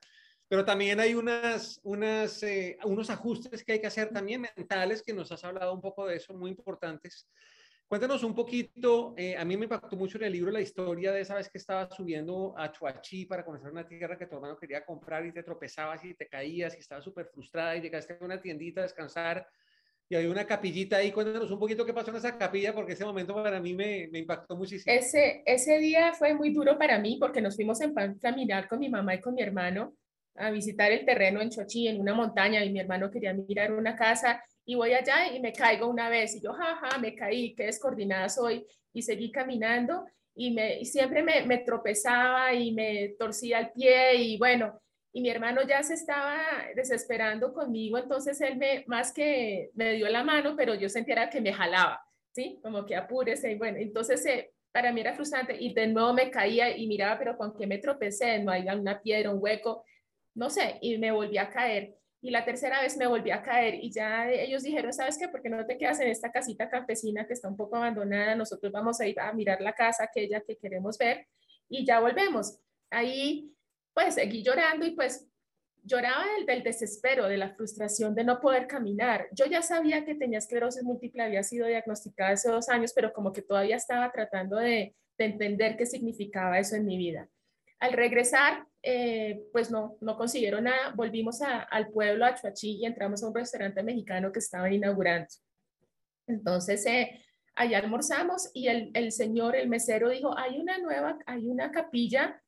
Pero 0.47 0.63
también 0.63 1.01
hay 1.01 1.15
unas, 1.15 1.81
eh, 2.43 2.77
unos 2.85 3.09
ajustes 3.09 3.65
que 3.65 3.73
hay 3.73 3.81
que 3.81 3.87
hacer 3.87 4.11
también 4.11 4.43
mentales, 4.43 5.03
que 5.03 5.15
nos 5.15 5.33
has 5.33 5.43
hablado 5.43 5.73
un 5.73 5.81
poco 5.81 6.07
de 6.07 6.17
eso, 6.17 6.35
muy 6.35 6.51
importantes. 6.51 7.27
Cuéntanos 7.89 8.23
un 8.25 8.35
poquito, 8.35 9.15
eh, 9.17 9.35
a 9.35 9.45
mí 9.47 9.57
me 9.57 9.65
impactó 9.65 9.97
mucho 9.97 10.19
en 10.19 10.25
el 10.25 10.33
libro 10.33 10.51
la 10.51 10.61
historia 10.61 11.13
de 11.13 11.23
esa 11.23 11.35
vez 11.35 11.49
que 11.49 11.57
estabas 11.57 11.95
subiendo 11.95 12.55
a 12.59 12.71
Chuachi 12.71 13.25
para 13.25 13.43
conocer 13.43 13.73
una 13.73 13.89
tierra 13.89 14.19
que 14.19 14.27
tu 14.27 14.37
hermano 14.37 14.59
quería 14.59 14.85
comprar 14.85 15.25
y 15.25 15.33
te 15.33 15.43
tropezabas 15.43 16.05
y 16.05 16.13
te 16.13 16.29
caías 16.29 16.77
y 16.77 16.81
estabas 16.81 17.05
súper 17.05 17.27
frustrada 17.27 17.75
y 17.75 17.81
llegaste 17.81 18.19
a 18.21 18.25
una 18.25 18.39
tiendita 18.39 18.81
a 18.81 18.85
descansar 18.85 19.49
y 20.13 20.15
hay 20.15 20.27
una 20.27 20.45
capillita 20.45 20.99
ahí. 20.99 21.11
Cuéntanos 21.11 21.51
un 21.51 21.59
poquito 21.59 21.87
qué 21.87 21.95
pasó 21.95 22.11
en 22.11 22.19
esa 22.19 22.37
capilla, 22.37 22.75
porque 22.75 22.93
ese 22.93 23.05
momento 23.07 23.35
para 23.35 23.59
mí 23.61 23.73
me, 23.73 24.09
me 24.13 24.19
impactó 24.19 24.55
muchísimo. 24.55 24.95
Ese, 24.95 25.43
ese 25.47 25.79
día 25.79 26.13
fue 26.13 26.35
muy 26.35 26.53
duro 26.53 26.77
para 26.77 26.99
mí 26.99 27.17
porque 27.19 27.41
nos 27.41 27.57
fuimos 27.57 27.81
en 27.81 27.95
caminar 28.19 28.69
con 28.69 28.79
mi 28.81 28.91
mamá 28.91 29.15
y 29.15 29.21
con 29.23 29.35
mi 29.35 29.41
hermano 29.41 29.95
a 30.35 30.51
visitar 30.51 30.93
el 30.93 31.07
terreno 31.07 31.41
en 31.41 31.49
Chochi, 31.49 31.89
en 31.89 31.99
una 31.99 32.13
montaña, 32.13 32.63
y 32.63 32.71
mi 32.71 32.81
hermano 32.81 33.11
quería 33.11 33.33
mirar 33.33 33.73
una 33.73 33.97
casa, 33.97 34.43
y 34.67 34.75
voy 34.75 34.93
allá 34.93 35.33
y 35.35 35.41
me 35.41 35.53
caigo 35.53 35.89
una 35.89 36.11
vez, 36.11 36.37
y 36.37 36.43
yo, 36.43 36.53
jaja, 36.53 36.99
me 36.99 37.15
caí, 37.15 37.55
qué 37.55 37.65
descoordinada 37.65 38.31
soy, 38.31 38.67
y 38.95 39.03
seguí 39.03 39.31
caminando, 39.31 40.07
y, 40.35 40.53
me, 40.53 40.81
y 40.81 40.87
siempre 40.87 41.23
me, 41.23 41.45
me 41.45 41.59
tropezaba 41.59 42.55
y 42.55 42.73
me 42.73 43.15
torcía 43.19 43.61
el 43.61 43.73
pie, 43.73 44.15
y 44.17 44.39
bueno, 44.39 44.81
y 45.13 45.21
mi 45.21 45.29
hermano 45.29 45.61
ya 45.63 45.83
se 45.83 45.95
estaba 45.95 46.41
desesperando 46.75 47.53
conmigo, 47.53 47.99
entonces 47.99 48.41
él 48.41 48.57
me, 48.57 48.85
más 48.87 49.13
que 49.13 49.71
me 49.75 49.93
dio 49.93 50.09
la 50.09 50.25
mano, 50.25 50.55
pero 50.57 50.75
yo 50.75 50.89
sentía 50.89 51.29
que 51.29 51.41
me 51.41 51.53
jalaba, 51.53 52.03
¿sí? 52.35 52.59
Como 52.63 52.87
que 52.87 52.97
apúrese, 52.97 53.53
y 53.53 53.57
bueno, 53.57 53.79
entonces 53.79 54.25
eh, 54.25 54.53
para 54.73 54.91
mí 54.91 55.03
era 55.03 55.15
frustrante 55.15 55.55
y 55.59 55.75
de 55.75 55.87
nuevo 55.87 56.15
me 56.15 56.31
caía 56.31 56.75
y 56.75 56.87
miraba, 56.87 57.19
pero 57.19 57.37
con 57.37 57.55
qué 57.55 57.67
me 57.67 57.79
tropecé, 57.79 58.39
no 58.43 58.51
hay 58.51 58.67
una 58.69 59.03
piedra, 59.03 59.31
un 59.31 59.39
hueco, 59.43 59.85
no 60.35 60.49
sé, 60.49 60.79
y 60.81 60.97
me 60.97 61.13
volví 61.13 61.37
a 61.37 61.51
caer. 61.51 61.95
Y 62.25 62.31
la 62.31 62.45
tercera 62.45 62.81
vez 62.81 62.97
me 62.97 63.07
volví 63.07 63.33
a 63.33 63.43
caer 63.43 63.75
y 63.75 63.91
ya 63.91 64.31
ellos 64.31 64.63
dijeron, 64.63 64.93
¿sabes 64.93 65.19
qué? 65.19 65.29
¿Por 65.29 65.43
qué 65.43 65.51
no 65.51 65.67
te 65.67 65.77
quedas 65.77 65.99
en 66.01 66.09
esta 66.09 66.31
casita 66.31 66.71
campesina 66.71 67.27
que 67.27 67.33
está 67.33 67.49
un 67.49 67.57
poco 67.57 67.77
abandonada? 67.77 68.37
Nosotros 68.37 68.71
vamos 68.73 69.01
a 69.01 69.07
ir 69.09 69.19
a 69.19 69.33
mirar 69.33 69.61
la 69.61 69.73
casa 69.73 70.05
aquella 70.05 70.41
que 70.41 70.57
queremos 70.57 70.97
ver 70.97 71.27
y 71.69 71.85
ya 71.85 71.99
volvemos. 71.99 72.61
Ahí 72.91 73.53
pues 73.95 74.15
seguí 74.15 74.43
llorando 74.43 74.87
y 74.87 74.93
pues 74.93 75.29
lloraba 75.85 76.25
del, 76.37 76.47
del, 76.47 76.63
desespero, 76.63 77.29
de 77.29 77.37
la 77.37 77.55
frustración 77.55 78.15
de 78.15 78.25
no 78.25 78.41
poder 78.41 78.67
caminar. 78.67 79.29
Yo 79.33 79.47
ya 79.47 79.63
sabía 79.63 80.05
que 80.05 80.15
tenía 80.15 80.39
esclerosis 80.39 80.83
múltiple, 80.83 81.23
había 81.23 81.43
sido 81.43 81.67
diagnosticada 81.67 82.31
hace 82.31 82.51
dos 82.51 82.69
años, 82.69 82.93
pero 82.95 83.13
como 83.13 83.33
que 83.33 83.43
todavía 83.43 83.77
estaba 83.77 84.11
tratando 84.13 84.57
de, 84.57 84.95
de 85.19 85.25
entender 85.25 85.77
qué 85.77 85.87
significaba 85.87 86.59
eso 86.59 86.77
en 86.77 86.87
mi 86.87 86.97
vida. 86.97 87.29
Al 87.81 87.93
regresar, 87.95 88.65
eh, 88.83 89.43
pues 89.53 89.71
no, 89.71 89.97
no 90.01 90.17
consiguieron 90.17 90.65
nada, 90.65 90.93
volvimos 90.95 91.43
a, 91.43 91.63
al 91.63 91.89
pueblo, 91.89 92.25
a 92.25 92.35
Chuachi, 92.35 92.77
y 92.77 92.87
entramos 92.87 93.23
a 93.23 93.29
un 93.29 93.35
restaurante 93.35 93.83
mexicano 93.83 94.31
que 94.31 94.39
estaban 94.39 94.73
inaugurando. 94.73 95.29
Entonces, 96.29 96.87
eh, 96.87 97.21
allá 97.57 97.79
almorzamos 97.79 98.51
y 98.55 98.69
el 98.69 99.11
señor, 99.11 99.57
el 99.57 99.69
mesero 99.69 100.11
dijo, 100.11 100.37
hay 100.39 100.61
una 100.61 100.79
nueva, 100.79 101.19
hay 101.27 101.49
una 101.49 101.73
capilla 101.73 102.41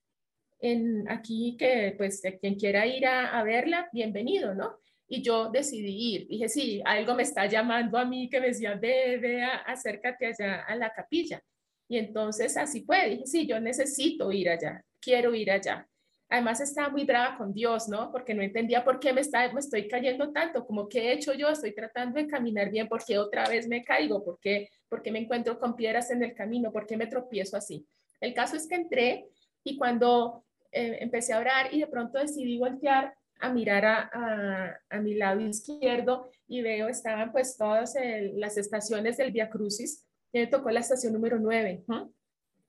en 0.64 1.06
aquí 1.11 1.56
que 1.59 1.94
pues 1.99 2.23
quien 2.40 2.54
quiera 2.54 2.87
ir 2.87 3.06
a, 3.06 3.42
verla, 3.42 3.87
bienvenido, 3.92 4.54
¿no? 4.54 4.78
Y 5.06 5.21
yo 5.21 5.50
decidí 5.50 6.14
ir. 6.14 6.26
Dije, 6.26 6.49
sí, 6.49 6.80
algo 6.87 7.14
me 7.14 7.23
está 7.23 7.44
llamando 7.44 7.99
a 7.99 8.06
mí 8.06 8.30
que 8.30 8.40
me 8.40 8.47
decía, 8.47 8.75
ve, 8.75 9.18
ve, 9.18 9.42
acércate 9.42 10.26
allá 10.26 10.62
a 10.62 10.75
la 10.75 10.90
capilla. 10.90 11.42
Y 11.87 11.99
entonces 11.99 12.56
así 12.56 12.83
fue. 12.83 13.11
Dije, 13.11 13.26
sí, 13.26 13.47
yo 13.47 13.61
necesito 13.61 14.33
ir 14.33 14.49
allá, 14.49 14.83
quiero 15.00 15.35
ir 15.35 15.50
allá. 15.50 15.87
Además 16.30 16.62
estaba 16.62 16.88
muy 16.88 17.04
brava 17.04 17.37
con 17.37 17.52
Dios, 17.52 17.87
¿no? 17.87 18.11
Porque 18.11 18.33
no 18.33 18.42
entendía 18.42 18.83
por 18.83 18.99
qué 18.99 19.12
me, 19.12 19.21
está, 19.21 19.52
me 19.52 19.61
estoy 19.61 19.87
cayendo 19.87 20.33
tanto, 20.33 20.64
como 20.64 20.88
qué 20.88 21.11
he 21.11 21.12
hecho 21.12 21.35
yo, 21.35 21.50
estoy 21.50 21.75
tratando 21.75 22.18
de 22.18 22.26
caminar 22.26 22.71
bien, 22.71 22.88
¿por 22.88 23.04
qué 23.04 23.18
otra 23.18 23.47
vez 23.47 23.68
me 23.68 23.85
caigo? 23.85 24.25
¿Por 24.25 24.40
qué, 24.40 24.71
¿Por 24.88 25.02
qué 25.02 25.12
me 25.12 25.18
encuentro 25.18 25.59
con 25.59 25.76
piedras 25.76 26.11
en 26.11 26.23
el 26.23 26.33
camino? 26.33 26.73
¿Por 26.73 26.87
qué 26.87 26.97
me 26.97 27.06
tropiezo 27.06 27.59
así? 27.59 27.87
El 28.18 28.33
caso 28.33 28.56
es 28.56 28.66
que 28.66 28.76
entré 28.76 29.28
y 29.62 29.76
cuando 29.76 30.44
eh, 30.75 30.99
empecé 31.00 31.33
a 31.33 31.38
orar 31.38 31.73
y 31.73 31.81
de 31.81 31.87
pronto 31.87 32.19
decidí 32.19 32.59
voltear 32.59 33.14
a 33.40 33.52
mirar 33.52 33.85
a, 33.85 34.81
a, 34.90 35.00
mi 35.00 35.14
lado 35.14 35.40
izquierdo 35.40 36.31
y 36.49 36.62
veo, 36.62 36.88
estaban 36.88 37.31
pues 37.33 37.57
todas 37.57 37.95
las 38.35 38.57
estaciones 38.57 39.16
del 39.16 39.33
Via 39.33 39.50
Crucis, 39.50 40.07
y 40.33 40.40
me 40.40 40.47
tocó 40.47 40.71
la 40.71 40.81
estación 40.81 41.12
número 41.12 41.38
9, 41.38 41.85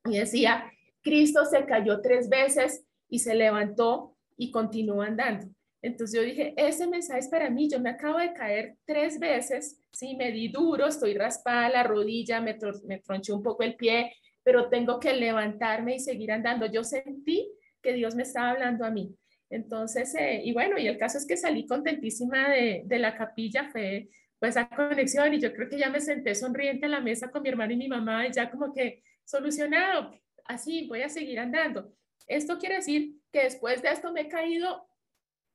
y 0.06 0.18
decía, 0.18 0.72
Cristo 1.02 1.46
se 1.46 1.66
cayó 1.66 2.02
tres 2.02 2.30
veces 2.30 2.86
y 3.10 3.20
se 3.20 3.36
levantó 3.36 4.16
y 4.38 4.52
continuó 4.52 5.02
andando. 5.02 5.48
Entonces 5.82 6.20
yo 6.20 6.26
dije, 6.26 6.54
ese 6.58 6.88
mensaje 6.88 7.20
es 7.20 7.28
para 7.28 7.50
mí, 7.50 7.70
yo 7.70 7.80
me 7.80 7.92
acabo 7.92 8.18
de 8.18 8.34
caer 8.34 8.76
tres 8.86 9.20
veces, 9.20 9.80
sí, 9.92 10.16
me 10.16 10.32
di 10.32 10.48
duro, 10.48 10.88
estoy 10.88 11.14
raspada 11.14 11.70
la 11.70 11.84
rodilla, 11.84 12.42
me, 12.42 12.58
me 12.86 13.00
tronché 13.00 13.34
un 13.34 13.44
poco 13.44 13.64
el 13.64 13.76
pie, 13.76 14.14
pero 14.44 14.70
tengo 14.70 15.00
que 15.00 15.14
levantarme 15.14 15.96
y 15.96 16.00
seguir 16.00 16.32
andando. 16.32 16.66
Yo 16.66 16.84
sentí 16.84 17.52
que 17.86 17.94
Dios 17.94 18.16
me 18.16 18.24
estaba 18.24 18.50
hablando 18.50 18.84
a 18.84 18.90
mí. 18.90 19.16
Entonces, 19.50 20.16
eh, 20.16 20.42
y 20.44 20.54
bueno, 20.54 20.80
y 20.80 20.88
el 20.88 20.98
caso 20.98 21.20
es 21.20 21.28
que 21.28 21.38
salí 21.38 21.68
contentísima 21.68 22.50
de, 22.50 22.84
la 22.90 23.16
capilla, 23.16 23.70
fue 23.72 24.10
pues 24.40 24.58
a 24.58 24.68
conexión 24.68 25.34
y 25.34 25.40
yo 25.40 25.54
creo 25.54 25.70
que 25.70 25.78
ya 25.78 25.90
me 25.90 26.02
senté 26.02 26.34
sonriente 26.36 26.86
en 26.86 26.92
la 26.92 27.00
mesa 27.00 27.30
con 27.30 27.44
mi 27.44 27.50
hermano 27.50 27.74
y 27.74 27.78
mi 27.78 27.88
mamá 27.88 28.28
y 28.28 28.34
ya 28.34 28.50
como 28.50 28.74
que 28.74 29.04
solucionado, 29.24 30.20
así 30.46 30.88
voy 30.88 31.04
a 31.04 31.10
seguir 31.10 31.40
andando. 31.40 31.94
Esto 32.28 32.58
quiere 32.58 32.78
decir 32.78 33.14
que 33.32 33.44
después 33.44 33.82
de 33.82 33.90
esto 33.90 34.12
me 34.12 34.22
he 34.22 34.28
caído 34.28 34.88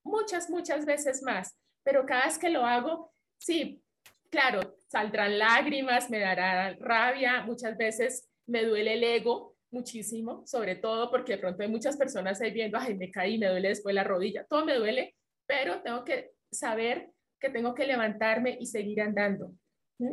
muchas, 0.04 0.49
muchas 0.49 0.87
veces 0.87 1.22
más, 1.22 1.56
pero 1.82 2.06
cada 2.06 2.26
vez 2.26 2.38
que 2.38 2.49
lo 2.49 2.64
hago, 2.64 3.12
sí, 3.38 3.82
claro, 4.30 4.76
saldrán 4.88 5.38
lágrimas, 5.38 6.08
me 6.08 6.20
dará 6.20 6.75
rabia, 6.80 7.42
muchas 7.42 7.76
veces 7.76 8.28
me 8.46 8.64
duele 8.64 8.94
el 8.94 9.04
ego, 9.04 9.50
muchísimo, 9.71 10.47
sobre 10.47 10.77
todo 10.77 11.11
porque 11.11 11.33
de 11.33 11.39
pronto 11.39 11.62
hay 11.62 11.69
muchas 11.69 11.97
personas 11.97 12.41
ahí 12.41 12.53
viendo, 12.53 12.79
ay, 12.79 12.97
me 12.97 13.11
caí, 13.11 13.39
me 13.39 13.49
duele 13.49 13.69
después 13.69 13.95
la 13.95 14.05
rodilla, 14.05 14.45
todo 14.45 14.65
me 14.65 14.77
duele, 14.77 15.15
pero 15.47 15.81
tengo 15.83 16.05
que 16.05 16.33
saber 16.50 17.11
que 17.39 17.50
tengo 17.50 17.75
que 17.75 17.87
levantarme 17.87 18.57
y 18.61 18.67
seguir 18.67 19.00
andando. 19.00 19.53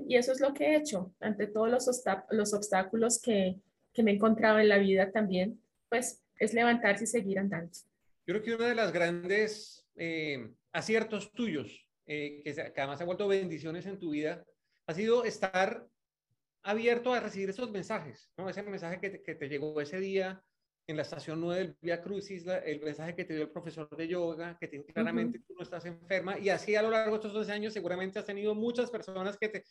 Y 0.08 0.16
eso 0.16 0.32
es 0.32 0.42
lo 0.42 0.54
que 0.54 0.66
he 0.66 0.76
hecho 0.76 1.14
ante 1.20 1.48
todos 1.48 1.70
los, 1.70 2.04
los 2.32 2.54
obstáculos 2.54 3.22
que, 3.22 3.56
que 3.94 4.04
me 4.04 4.12
he 4.12 4.16
encontrado 4.16 4.60
en 4.60 4.70
la 4.70 4.78
vida 4.78 5.12
también, 5.12 5.62
pues 5.90 6.22
es 6.40 6.54
levantarse 6.54 7.06
y 7.06 7.08
seguir 7.08 7.40
andando. 7.40 7.72
Yo 8.26 8.34
creo 8.34 8.44
que 8.44 8.56
una 8.56 8.68
de 8.68 8.76
las 8.76 8.92
grandes 8.92 9.88
eh, 9.96 10.52
aciertos 10.74 11.32
tuyos, 11.32 11.88
eh, 12.06 12.42
que, 12.44 12.54
que, 12.54 12.82
además 12.82 13.02
ha 13.02 13.06
vuelto 13.06 13.28
bendiciones 13.28 13.86
en 13.86 13.98
tu 13.98 14.12
vida, 14.12 14.46
ha 14.88 14.94
sido 14.94 15.24
estar 15.24 15.88
abierto 16.67 17.13
a 17.13 17.19
recibir 17.21 17.50
esos 17.50 17.71
mensajes, 17.71 18.29
¿no? 18.38 18.50
Ese 18.50 18.62
mensaje 18.62 19.00
que 19.00 19.09
te, 19.09 19.24
que 19.24 19.36
te 19.36 19.47
llegó 19.47 19.79
ese 19.79 20.00
día 20.00 20.43
en 20.86 20.97
la 20.97 21.01
estación 21.03 21.39
9 21.39 21.59
del 21.59 21.77
Via 21.81 22.01
Crucis, 22.01 22.45
el 22.45 22.81
mensaje 22.81 23.15
que 23.15 23.25
te 23.25 23.33
dio 23.33 23.43
el 23.43 23.51
profesor 23.51 23.89
de 23.95 24.07
yoga, 24.07 24.57
que 24.59 24.67
te 24.67 24.77
dijo 24.77 24.88
claramente 24.88 25.38
uh 25.38 25.41
-huh. 25.41 25.45
tú 25.47 25.53
no 25.55 25.63
estás 25.63 25.86
enferma, 25.86 26.38
y 26.38 26.50
así 26.50 26.75
a 26.75 26.81
lo 26.81 26.89
largo 26.89 27.12
de 27.12 27.15
estos 27.17 27.33
12 27.33 27.51
años 27.51 27.74
seguramente 27.74 28.19
has 28.19 28.25
tenido 28.25 28.53
muchas 28.53 28.89
personas 28.89 29.38
que 29.38 29.50
te, 29.50 29.63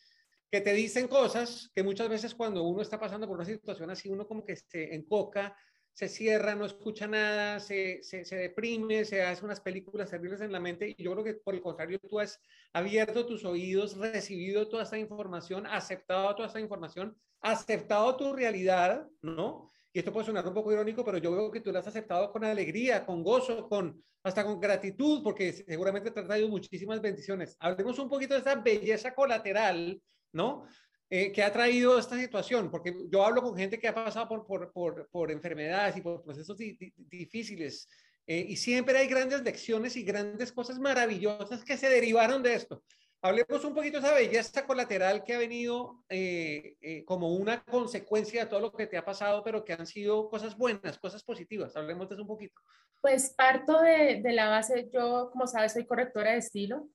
que 0.51 0.61
te 0.61 0.73
dicen 0.73 1.07
cosas 1.07 1.71
que 1.73 1.83
muchas 1.83 2.09
veces 2.09 2.33
cuando 2.33 2.63
uno 2.63 2.81
está 2.81 2.99
pasando 2.99 3.27
por 3.27 3.37
una 3.37 3.45
situación 3.45 3.89
así, 3.89 4.09
uno 4.09 4.27
como 4.27 4.43
que 4.43 4.55
se 4.55 4.93
encoca, 4.95 5.55
se 5.97 6.09
cierra, 6.09 6.53
no 6.53 6.67
escucha 6.67 7.07
nada, 7.07 7.59
se, 7.59 8.03
se, 8.03 8.23
se, 8.23 8.35
deprime, 8.35 9.03
se 9.03 9.23
hace 9.23 9.43
unas 9.43 9.59
películas 9.59 10.11
terribles 10.11 10.41
en 10.41 10.51
la 10.51 10.59
mente 10.59 10.93
y 10.95 11.03
yo 11.03 11.11
creo 11.11 11.23
que 11.23 11.33
por 11.33 11.55
el 11.55 11.61
contrario 11.61 11.97
tú 11.97 12.19
has 12.19 12.39
abierto 12.71 13.25
tus 13.25 13.43
oídos, 13.45 13.97
recibido 13.97 14.67
toda 14.67 14.83
esta 14.83 14.99
información, 14.99 15.65
aceptado 15.65 16.35
toda 16.35 16.49
esta 16.49 16.59
información, 16.59 17.17
aceptado 17.41 18.15
tu 18.15 18.31
realidad, 18.31 19.07
¿no? 19.23 19.71
Y 19.91 19.97
esto 19.97 20.13
puede 20.13 20.27
sonar 20.27 20.47
un 20.47 20.53
poco 20.53 20.71
irónico, 20.71 21.03
pero 21.03 21.17
yo 21.17 21.31
veo 21.31 21.49
que 21.49 21.61
tú 21.61 21.71
la 21.71 21.79
has 21.79 21.87
aceptado 21.87 22.31
con 22.31 22.43
alegría, 22.43 23.03
con 23.03 23.23
gozo, 23.23 23.67
con 23.67 23.99
hasta 24.21 24.43
con 24.43 24.59
gratitud, 24.59 25.23
porque 25.23 25.51
seguramente 25.51 26.11
te 26.11 26.19
ha 26.19 26.27
traído 26.27 26.47
muchísimas 26.47 27.01
bendiciones. 27.01 27.57
Hablemos 27.59 27.97
un 27.97 28.07
poquito 28.07 28.35
de 28.35 28.41
esa 28.41 28.53
belleza 28.53 29.15
colateral, 29.15 29.99
¿no? 30.31 30.67
Eh, 31.09 31.31
que 31.31 31.41
ha 31.41 31.53
traído 31.53 31.97
esta 31.97 32.17
situación, 32.17 32.69
porque 32.69 32.93
yo 33.09 33.23
hablo 33.23 33.41
con 33.41 33.55
gente 33.55 33.79
que 33.79 33.87
ha 33.87 33.95
pasado 33.95 34.27
por, 34.27 34.45
por, 34.45 34.73
por, 34.73 35.07
por 35.09 35.31
enfermedades 35.31 35.95
y 35.95 36.01
por 36.01 36.21
procesos 36.21 36.57
di, 36.57 36.73
di, 36.73 36.93
difíciles, 36.97 37.87
eh, 38.25 38.45
y 38.49 38.57
siempre 38.57 38.97
hay 38.97 39.07
grandes 39.07 39.41
lecciones 39.41 39.95
y 39.95 40.03
grandes 40.03 40.51
cosas 40.51 40.79
maravillosas 40.79 41.63
que 41.63 41.77
se 41.77 41.89
derivaron 41.89 42.43
de 42.43 42.55
esto. 42.55 42.83
Hablemos 43.21 43.63
un 43.63 43.73
poquito 43.73 44.01
de 44.01 44.05
esa 44.05 44.15
belleza 44.15 44.65
colateral 44.65 45.23
que 45.23 45.33
ha 45.33 45.39
venido 45.39 46.03
eh, 46.09 46.75
eh, 46.81 47.05
como 47.05 47.35
una 47.35 47.63
consecuencia 47.63 48.43
de 48.43 48.49
todo 48.49 48.59
lo 48.59 48.73
que 48.73 48.85
te 48.85 48.97
ha 48.97 49.05
pasado, 49.05 49.43
pero 49.45 49.63
que 49.63 49.73
han 49.73 49.87
sido 49.87 50.29
cosas 50.29 50.57
buenas, 50.57 50.99
cosas 50.99 51.23
positivas. 51.23 51.75
Hablemos 51.77 52.09
de 52.09 52.15
eso 52.15 52.21
un 52.23 52.27
poquito. 52.27 52.61
Pues 53.01 53.33
parto 53.35 53.81
de, 53.81 54.21
de 54.21 54.33
la 54.33 54.49
base, 54.49 54.89
yo 54.93 55.29
como 55.31 55.47
sabes 55.47 55.71
soy 55.71 55.85
correctora 55.85 56.33
de 56.33 56.39
estilo, 56.39 56.89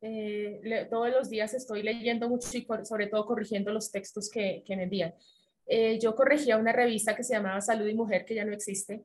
eh, 0.00 0.86
todos 0.90 1.10
los 1.10 1.28
días 1.28 1.54
estoy 1.54 1.82
leyendo 1.82 2.28
mucho 2.28 2.48
y 2.56 2.66
sobre 2.84 3.08
todo 3.08 3.26
corrigiendo 3.26 3.72
los 3.72 3.90
textos 3.90 4.30
que, 4.30 4.62
que 4.66 4.76
me 4.76 4.84
envían. 4.84 5.14
Eh, 5.66 5.98
yo 5.98 6.14
corregía 6.14 6.56
una 6.56 6.72
revista 6.72 7.14
que 7.14 7.24
se 7.24 7.34
llamaba 7.34 7.60
Salud 7.60 7.86
y 7.86 7.94
Mujer, 7.94 8.24
que 8.24 8.34
ya 8.34 8.44
no 8.44 8.52
existe, 8.52 9.02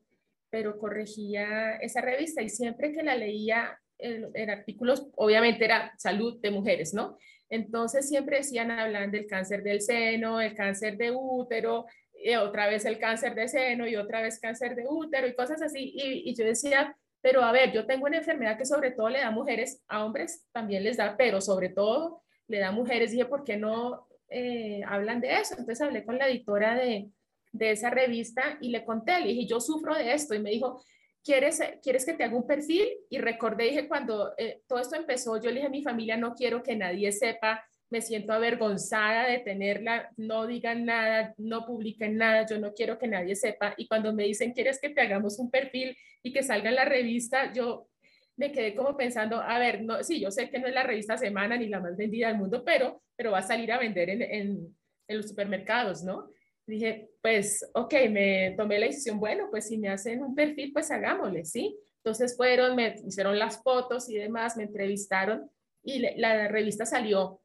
pero 0.50 0.77
corregía 0.77 1.75
esa 1.77 2.01
revista 2.01 2.41
y 2.41 2.50
siempre 2.50 2.93
que 2.93 3.03
la 3.03 3.15
leía 3.15 3.77
en, 3.97 4.29
en 4.33 4.50
artículos, 4.50 5.07
obviamente 5.15 5.65
era 5.65 5.93
salud 5.97 6.39
de 6.41 6.51
mujeres, 6.51 6.93
¿no? 6.93 7.17
Entonces 7.50 8.07
siempre 8.07 8.38
decían, 8.38 8.71
hablan 8.71 9.12
del 9.12 9.27
cáncer 9.27 9.63
del 9.63 9.81
seno, 9.81 10.41
el 10.41 10.55
cáncer 10.55 10.97
de 10.97 11.12
útero, 11.12 11.85
y 12.13 12.35
otra 12.35 12.67
vez 12.67 12.85
el 12.85 13.00
cáncer 13.00 13.35
de 13.35 13.47
seno 13.47 13.85
y 13.88 13.95
otra 13.95 14.21
vez 14.21 14.39
cáncer 14.39 14.75
de 14.75 14.85
útero 14.88 15.27
y 15.27 15.35
cosas 15.35 15.62
así. 15.62 15.93
Y 15.95 16.33
yo 16.35 16.45
decía, 16.45 16.95
pero 17.24 17.42
a 17.42 17.53
ver, 17.53 17.72
yo 17.72 17.86
tengo 17.86 18.06
una 18.06 18.18
enfermedad 18.18 18.58
que 18.58 18.65
sobre 18.65 18.92
todo 18.92 19.08
le 19.08 19.20
da 19.20 19.32
mujeres, 19.32 19.82
a 19.88 20.03
hombres 20.03 20.46
también 20.51 20.84
les 20.84 20.98
da, 20.98 21.15
pero 21.15 21.39
sobre 21.39 21.70
todo 21.70 22.22
le 22.50 22.60
da 22.60 22.74
mujeres. 22.74 23.12
Dije, 23.12 23.24
¿por 23.24 23.46
qué 23.46 23.56
no 23.56 24.10
eh, 24.27 24.82
hablan 24.86 25.22
de 25.22 25.32
eso? 25.32 25.56
Entonces 25.58 25.80
hablé 25.80 26.03
con 26.03 26.18
la 26.18 26.27
editora 26.27 26.75
de, 26.75 27.10
de 27.53 27.72
esa 27.72 27.89
revista 27.89 28.58
y 28.60 28.72
le 28.72 28.84
conté, 28.84 29.22
le 29.22 29.27
dije, 29.27 29.46
yo 29.46 29.62
sufro 29.62 29.96
de 29.96 30.12
esto. 30.12 30.36
Y 30.36 30.39
me 30.39 30.50
dijo, 30.50 30.84
¿quieres, 31.24 31.62
¿quieres 31.82 32.06
que 32.06 32.12
te 32.12 32.26
haga 32.26 32.36
un 32.36 32.45
perfil? 32.45 32.89
Y 33.10 33.19
recordé, 33.19 33.63
dije, 33.69 33.88
cuando 33.88 34.34
eh, 34.38 34.62
todo 34.67 34.80
esto 34.80 34.97
empezó, 34.97 35.39
yo 35.41 35.50
le 35.50 35.56
dije 35.56 35.67
a 35.67 35.69
mi 35.69 35.82
familia, 35.82 36.17
no 36.17 36.36
quiero 36.36 36.62
que 36.62 36.76
nadie 36.76 37.10
sepa 37.13 37.65
me 37.93 38.01
siento 38.01 38.34
avergonzada 38.34 39.27
de 39.27 39.38
tenerla, 39.38 40.12
no 40.17 40.47
digan 40.47 40.84
nada, 40.84 41.36
no 41.38 41.63
publiquen 41.63 42.17
nada, 42.17 42.43
yo 42.43 42.58
no 42.58 42.73
quiero 42.73 42.97
que 42.97 43.08
nadie 43.08 43.36
sepa. 43.36 43.75
Y 43.77 43.88
cuando 43.88 44.12
me 44.13 44.23
dicen, 44.23 44.51
¿quieres 44.51 44.82
que 44.82 44.89
te 44.89 44.99
hagamos 44.99 45.38
un 45.38 45.51
perfil 45.51 45.95
y 46.23 46.34
que 46.34 46.41
salga 46.41 46.69
en 46.69 46.75
la 46.75 46.86
revista? 46.86 47.53
Yo 47.53 47.88
me 48.36 48.51
quedé 48.51 48.73
como 48.73 48.97
pensando, 48.97 49.39
a 49.39 49.60
ver, 49.60 49.84
no, 49.84 50.03
sí, 50.03 50.19
yo 50.19 50.32
sé 50.32 50.49
que 50.49 50.58
no 50.58 50.65
es 50.65 50.73
la 50.73 50.82
revista 50.82 51.19
Semana 51.19 51.56
ni 51.56 51.67
la 51.67 51.82
más 51.82 51.95
vendida 51.95 52.29
del 52.29 52.38
mundo, 52.38 52.63
pero, 52.65 53.03
pero 53.15 53.29
va 53.29 53.38
a 53.38 53.43
salir 53.43 53.71
a 53.71 53.77
vender 53.77 54.10
en, 54.10 54.23
en, 54.23 54.75
en 55.08 55.17
los 55.17 55.27
supermercados, 55.27 56.03
¿no? 56.03 56.32
Dije, 56.65 57.12
pues, 57.21 57.63
ok, 57.75 57.93
me 58.10 58.56
tomé 58.58 58.79
la 58.79 58.88
decisión, 58.88 59.19
bueno, 59.19 59.49
pues 59.51 59.67
si 59.67 59.77
me 59.77 59.89
hacen 59.89 60.23
un 60.23 60.34
perfil, 60.34 60.73
pues 60.73 60.89
hagámosle, 60.89 61.45
¿sí? 61.45 61.77
Entonces 61.97 62.36
fueron, 62.36 62.75
me 62.75 62.95
hicieron 63.06 63.38
las 63.38 63.62
fotos 63.62 64.10
y 64.10 64.15
demás, 64.15 64.58
me 64.58 64.63
entrevistaron 64.63 65.47
y 65.84 65.99
la, 65.99 66.47
revista 66.47 66.86
salió 66.88 67.41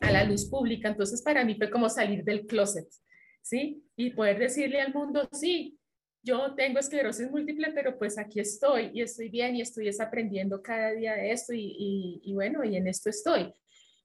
a 0.00 0.10
la 0.10 0.24
luz 0.24 0.46
pública. 0.46 0.88
Entonces, 0.88 1.22
para 1.22 1.44
mí 1.44 1.54
fue 1.54 1.70
como 1.70 1.88
salir 1.88 2.24
del 2.24 2.46
closet, 2.46 2.88
¿sí? 3.42 3.82
Y 3.96 4.10
poder 4.10 4.38
decirle 4.38 4.80
al 4.80 4.92
mundo, 4.92 5.28
sí, 5.32 5.78
yo 6.22 6.54
tengo 6.54 6.78
esclerosis 6.78 7.30
múltiple, 7.30 7.72
pero 7.74 7.98
pues 7.98 8.18
aquí 8.18 8.40
estoy 8.40 8.90
y 8.94 9.02
estoy 9.02 9.28
bien 9.28 9.56
y 9.56 9.60
estoy 9.60 9.90
aprendiendo 10.00 10.62
cada 10.62 10.92
día 10.92 11.14
de 11.14 11.30
esto 11.30 11.52
y, 11.52 12.20
y, 12.22 12.32
bueno, 12.32 12.64
y 12.64 12.76
en 12.76 12.86
esto 12.86 13.10
estoy. 13.10 13.52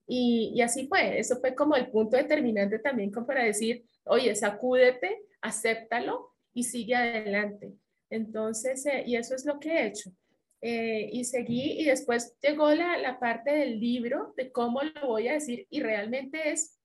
Y, 0.06 0.52
y, 0.54 0.62
así 0.62 0.88
fue, 0.88 1.20
eso 1.20 1.40
fue 1.40 1.56
como 1.56 1.76
el 1.76 1.90
punto 1.90 2.18
determinante 2.18 2.80
también 2.80 3.12
como 3.12 3.28
para 3.28 3.44
decir, 3.44 3.86
oye, 4.06 4.36
sacúdete, 4.36 5.18
acéptalo 5.42 6.32
y 6.54 6.64
sigue 6.64 6.96
adelante. 6.96 7.74
Entonces, 8.10 8.86
eh, 8.86 9.04
y 9.06 9.16
eso 9.16 9.36
es 9.36 9.46
lo 9.46 9.60
que 9.60 9.70
he 9.70 9.88
hecho. 9.88 10.12
Eh, 10.62 11.10
y 11.14 11.24
seguí 11.24 11.80
y 11.80 11.86
después 11.86 12.36
llegó 12.42 12.70
la, 12.74 12.98
la, 12.98 13.18
parte 13.18 13.52
del 13.52 13.80
libro 13.80 14.34
de 14.36 14.52
cómo 14.52 14.82
lo 14.84 15.08
voy 15.08 15.30
a 15.30 15.34
decir 15.34 15.66
y 15.70 15.80
realmente 15.82 16.52
es, 16.52 16.78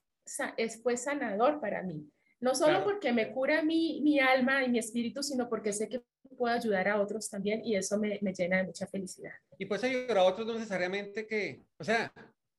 es 0.57 0.81
fue 0.81 0.97
sanador 0.97 1.61
para 1.61 1.83
mí. 1.83 2.09
No 2.39 2.55
solo 2.55 2.75
claro. 2.75 2.85
porque 2.85 3.13
me 3.13 3.33
cura 3.33 3.63
mi, 3.63 4.01
mi, 4.03 4.21
alma 4.21 4.63
y 4.63 4.69
mi 4.69 4.79
espíritu, 4.79 5.25
sino 5.25 5.49
porque 5.49 5.73
sé 5.73 5.89
que 5.89 6.03
puedo 6.37 6.55
ayudar 6.55 6.89
a 6.89 7.01
otros 7.01 7.29
también 7.29 7.65
y 7.65 7.75
eso 7.75 7.99
me, 7.99 8.19
me 8.23 8.33
llena 8.33 8.59
de 8.59 8.65
mucha 8.65 8.87
felicidad. 8.87 9.33
Y 9.59 9.67
puedes 9.67 9.85
ayudar 9.85 10.19
a 10.19 10.25
otros 10.25 10.47
no 10.47 10.55
necesariamente 10.55 11.27
que, 11.27 11.63
o 11.79 11.85
sea, 11.85 12.13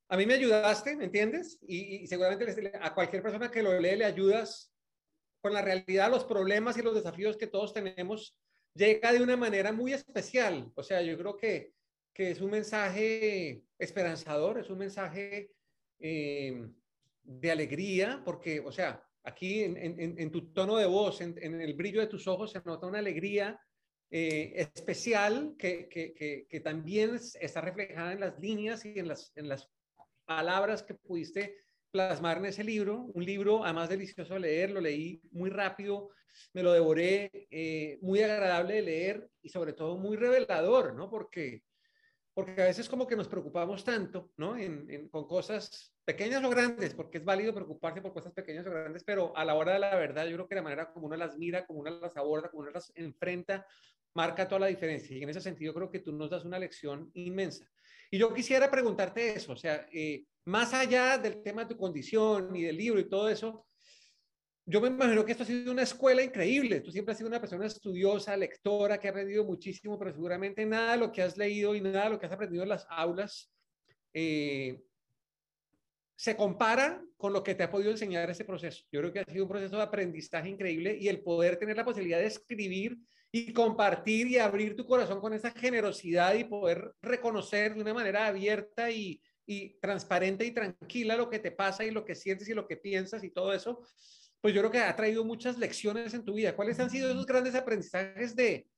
a 0.10 0.18
mí 0.18 0.26
me 0.26 0.34
ayudaste, 0.34 0.98
¿me 0.98 1.06
entiendes? 1.06 1.60
Y, 1.62 2.04
y 2.04 2.08
seguramente 2.08 2.72
a 2.82 2.94
cualquier 2.94 3.24
persona 3.24 3.50
que 3.50 3.64
lo 3.64 3.80
lee 3.80 3.96
le 3.96 4.06
ayudas 4.06 4.72
con 5.42 5.54
la 5.54 5.62
realidad, 5.62 6.10
los 6.10 6.26
problemas 6.26 6.78
y 6.78 6.82
los 6.82 6.96
desafíos 6.96 7.38
que 7.38 7.48
todos 7.48 7.74
tenemos 7.74 8.36
llega 8.76 9.12
de 9.12 9.24
una 9.24 9.38
manera 9.38 9.72
muy 9.72 9.94
especial. 9.94 10.72
O 10.76 10.84
sea, 10.84 11.02
yo 11.02 11.18
creo 11.18 11.36
que, 11.38 11.74
que 12.14 12.32
es 12.32 12.42
un 12.42 12.52
mensaje 12.52 13.64
esperanzador, 13.80 14.60
es 14.60 14.70
un 14.70 14.78
mensaje 14.78 15.52
eh, 16.00 16.68
de 17.24 17.52
alegría, 17.52 18.22
porque, 18.24 18.60
o 18.60 18.72
sea, 18.72 19.04
aquí 19.24 19.64
en, 19.64 19.78
en, 19.78 20.32
tu 20.32 20.54
tono 20.54 20.78
de 20.78 20.86
voz, 20.86 21.22
en, 21.22 21.36
en, 21.42 21.60
el 21.60 21.74
brillo 21.74 22.02
de 22.02 22.08
tus 22.08 22.28
ojos, 22.28 22.52
se 22.52 22.62
nota 22.64 22.86
una 22.86 23.00
alegría 23.00 23.60
eh, 24.12 24.54
especial 24.56 25.56
que, 25.58 25.90
que, 25.90 26.14
que, 26.14 26.46
que, 26.48 26.60
también 26.60 27.20
está 27.40 27.62
reflejada 27.62 28.14
en 28.14 28.20
las 28.20 28.40
líneas 28.40 28.86
y 28.86 29.00
en 29.00 29.08
las, 29.08 29.32
en 29.36 29.50
las 29.50 29.68
palabras 30.26 30.84
que 30.84 30.94
pudiste 30.94 31.65
plasmar 31.96 32.40
en 32.40 32.48
ese 32.48 32.62
libro, 32.62 33.06
un 33.14 33.24
libro 33.24 33.64
además 33.64 33.88
delicioso 33.88 34.34
de 34.34 34.42
leer, 34.42 34.70
lo 34.70 34.82
leí 34.82 35.22
muy 35.32 35.50
rápido, 35.50 36.10
me 36.52 36.62
lo 36.62 36.74
devoré, 36.74 37.48
eh, 37.50 38.00
muy 38.02 38.22
agradable 38.22 38.74
de 38.74 38.82
leer 38.82 39.30
y 39.42 39.48
sobre 39.48 39.72
todo 39.72 39.96
muy 39.96 40.18
revelador, 40.18 40.94
¿no? 40.94 41.10
Porque, 41.10 41.64
porque 42.34 42.62
a 42.62 42.66
veces 42.66 42.90
como 42.90 43.08
que 43.08 43.16
nos 43.16 43.30
preocupamos 43.30 43.86
tanto, 43.86 44.34
¿no? 44.36 44.58
En, 44.58 45.08
con 45.08 45.26
cosas 45.26 45.96
pequeñas 46.04 46.44
o 46.44 46.50
grandes, 46.50 46.94
porque 46.94 47.20
es 47.20 47.24
válido 47.24 47.54
preocuparse 47.54 48.02
por 48.02 48.12
cosas 48.12 48.34
pequeñas 48.34 48.68
o 48.68 48.72
grandes, 48.72 49.06
pero 49.06 49.32
a 49.38 49.46
la 49.46 49.56
hora 49.56 49.76
de 49.76 49.80
la 49.80 49.96
verdad 49.96 50.26
yo 50.26 50.36
creo 50.36 50.50
que 50.50 50.56
la 50.56 50.64
manera 50.64 50.92
como 50.92 51.06
uno 51.06 51.16
las 51.16 51.38
mira, 51.38 51.66
como 51.66 51.80
uno 51.80 51.92
las 51.92 52.18
aborda, 52.18 52.50
como 52.50 52.64
uno 52.64 52.72
las 52.72 52.92
enfrenta, 52.96 53.66
marca 54.16 54.48
toda 54.48 54.62
la 54.62 54.68
diferencia. 54.68 55.16
Y 55.16 55.22
en 55.22 55.30
ese 55.30 55.42
sentido 55.42 55.74
creo 55.74 55.92
que 55.92 56.00
tú 56.00 56.12
nos 56.12 56.30
das 56.30 56.46
una 56.46 56.58
lección 56.58 57.12
inmensa. 57.14 57.70
Y 58.10 58.18
yo 58.18 58.34
quisiera 58.34 58.72
preguntarte 58.72 59.36
eso, 59.36 59.54
o 59.54 59.58
sea, 59.58 59.88
eh, 59.92 60.26
más 60.46 60.74
allá 60.74 61.18
del 61.18 61.44
tema 61.44 61.64
de 61.64 61.74
tu 61.74 61.78
condición 61.78 62.56
y 62.56 62.64
del 62.64 62.78
libro 62.78 63.00
y 63.00 63.10
todo 63.10 63.30
eso, 63.30 63.66
yo 64.68 64.82
me 64.82 64.88
imagino 64.88 65.24
que 65.24 65.32
esto 65.32 65.44
ha 65.44 65.48
sido 65.48 65.72
una 65.72 65.84
escuela 65.84 66.24
increíble. 66.24 66.82
Tú 66.82 66.92
siempre 66.92 67.12
has 67.12 67.18
sido 67.18 67.28
una 67.28 67.40
persona 67.40 67.68
estudiosa, 67.68 68.36
lectora, 68.36 69.00
que 69.00 69.08
ha 69.08 69.12
aprendido 69.12 69.44
muchísimo, 69.44 70.00
pero 70.00 70.12
seguramente 70.12 70.66
nada 70.66 70.94
de 70.94 70.98
lo 70.98 71.12
que 71.12 71.22
has 71.22 71.38
leído 71.38 71.76
y 71.76 71.82
nada 71.82 72.06
de 72.06 72.10
lo 72.12 72.20
que 72.20 72.26
has 72.26 72.32
aprendido 72.32 72.64
en 72.64 72.70
las 72.70 72.88
aulas 72.90 73.52
eh, 74.14 74.82
se 76.16 76.36
compara 76.36 77.04
con 77.18 77.34
lo 77.34 77.44
que 77.44 77.54
te 77.54 77.64
ha 77.64 77.70
podido 77.70 77.92
enseñar 77.92 78.30
ese 78.30 78.46
proceso. 78.46 78.86
Yo 78.92 79.02
creo 79.02 79.14
que 79.14 79.20
ha 79.20 79.26
sido 79.26 79.44
un 79.44 79.50
proceso 79.50 79.76
de 79.76 79.84
aprendizaje 79.84 80.50
increíble 80.50 80.98
y 81.00 81.10
el 81.10 81.22
poder 81.22 81.58
tener 81.58 81.76
la 81.76 81.86
posibilidad 81.86 82.20
de 82.20 82.28
escribir 82.28 82.98
y 83.38 83.52
compartir 83.52 84.28
y 84.28 84.38
abrir 84.38 84.78
tu 84.78 84.86
corazón 84.86 85.20
con 85.20 85.34
esa 85.34 85.52
generosidad 85.52 86.36
y 86.36 86.46
poder 86.46 86.94
reconocer 87.02 87.76
de 87.76 87.82
una 87.82 87.94
manera 87.94 88.28
abierta 88.28 88.90
y, 88.90 89.22
y 89.46 89.78
transparente 89.82 90.46
y 90.46 90.52
tranquila 90.52 91.18
lo 91.18 91.30
que 91.30 91.40
te 91.40 91.52
pasa 91.52 91.84
y 91.84 91.92
lo 91.92 92.06
que 92.06 92.16
sientes 92.16 92.48
y 92.48 92.54
lo 92.54 92.66
que 92.66 92.78
piensas 92.78 93.26
y 93.26 93.32
todo 93.32 93.54
eso, 93.54 93.82
pues 94.40 94.54
yo 94.54 94.62
creo 94.62 94.72
que 94.72 94.80
ha 94.80 94.96
traído 94.96 95.26
muchas 95.26 95.58
lecciones 95.58 96.14
en 96.14 96.24
tu 96.24 96.36
vida. 96.36 96.56
¿Cuáles 96.56 96.80
han 96.80 96.90
sido 96.90 97.10
esos 97.10 97.26
grandes 97.26 97.56
aprendizajes 97.56 98.38
de, 98.38 98.70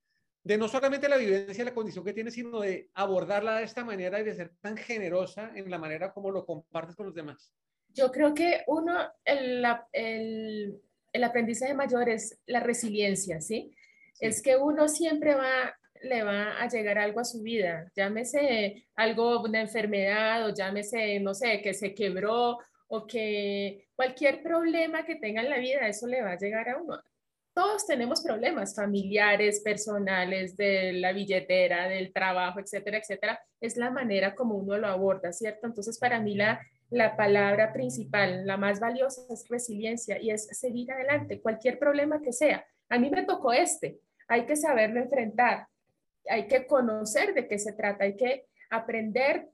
de 0.43 0.57
no 0.57 0.67
solamente 0.67 1.07
la 1.07 1.17
vivencia, 1.17 1.63
la 1.63 1.75
condición 1.75 2.03
que 2.03 2.13
tienes, 2.13 2.33
sino 2.33 2.61
de 2.61 2.89
abordarla 2.95 3.59
de 3.59 3.65
esta 3.65 3.85
manera 3.85 4.19
y 4.19 4.23
de 4.23 4.33
ser 4.33 4.55
tan 4.59 4.75
generosa 4.75 5.51
en 5.53 5.69
la 5.69 5.77
manera 5.77 6.11
como 6.11 6.31
lo 6.31 6.47
compartes 6.47 6.95
con 6.95 7.05
los 7.05 7.13
demás? 7.13 7.53
Yo 7.89 8.11
creo 8.11 8.33
que 8.33 8.63
uno, 8.65 9.07
el, 9.23 9.63
el, 9.91 10.81
el 11.13 11.23
aprendizaje 11.23 11.75
mayor 11.75 12.09
es 12.09 12.39
la 12.47 12.61
resiliencia, 12.61 13.39
¿sí? 13.39 13.71
Es 14.19 14.41
que 14.41 14.57
uno 14.57 14.87
siempre 14.87 15.35
va, 15.35 15.75
le 16.01 16.23
va 16.23 16.59
a 16.61 16.67
llegar 16.67 16.97
algo 16.97 17.19
a 17.19 17.25
su 17.25 17.41
vida, 17.41 17.91
llámese 17.95 18.87
algo, 18.95 19.41
una 19.41 19.61
enfermedad 19.61 20.45
o 20.45 20.53
llámese, 20.53 21.19
no 21.19 21.33
sé, 21.33 21.61
que 21.61 21.73
se 21.73 21.93
quebró 21.93 22.57
o 22.87 23.05
que 23.05 23.87
cualquier 23.95 24.41
problema 24.41 25.05
que 25.05 25.15
tenga 25.15 25.41
en 25.41 25.49
la 25.49 25.57
vida, 25.57 25.87
eso 25.87 26.07
le 26.07 26.21
va 26.21 26.31
a 26.31 26.37
llegar 26.37 26.69
a 26.69 26.77
uno. 26.77 26.99
Todos 27.53 27.87
tenemos 27.87 28.21
problemas 28.21 28.75
familiares, 28.75 29.61
personales, 29.61 30.55
de 30.55 30.93
la 30.93 31.11
billetera, 31.11 31.87
del 31.87 32.13
trabajo, 32.13 32.59
etcétera, 32.59 32.99
etcétera. 32.99 33.39
Es 33.59 33.77
la 33.77 33.89
manera 33.89 34.35
como 34.35 34.55
uno 34.55 34.77
lo 34.77 34.87
aborda, 34.87 35.33
¿cierto? 35.33 35.65
Entonces, 35.65 35.97
para 35.97 36.19
mí 36.19 36.35
la, 36.35 36.61
la 36.91 37.17
palabra 37.17 37.73
principal, 37.73 38.45
la 38.45 38.57
más 38.57 38.79
valiosa 38.79 39.21
es 39.31 39.47
resiliencia 39.49 40.21
y 40.21 40.29
es 40.29 40.45
seguir 40.51 40.91
adelante, 40.91 41.41
cualquier 41.41 41.79
problema 41.79 42.21
que 42.21 42.31
sea. 42.31 42.63
A 42.89 42.99
mí 42.99 43.09
me 43.09 43.25
tocó 43.25 43.51
este, 43.51 43.99
hay 44.27 44.45
que 44.45 44.55
saberlo 44.55 44.99
enfrentar, 44.99 45.67
hay 46.29 46.47
que 46.47 46.67
conocer 46.67 47.33
de 47.33 47.47
qué 47.47 47.57
se 47.59 47.73
trata, 47.73 48.03
hay 48.03 48.15
que 48.15 48.47
aprender 48.69 49.49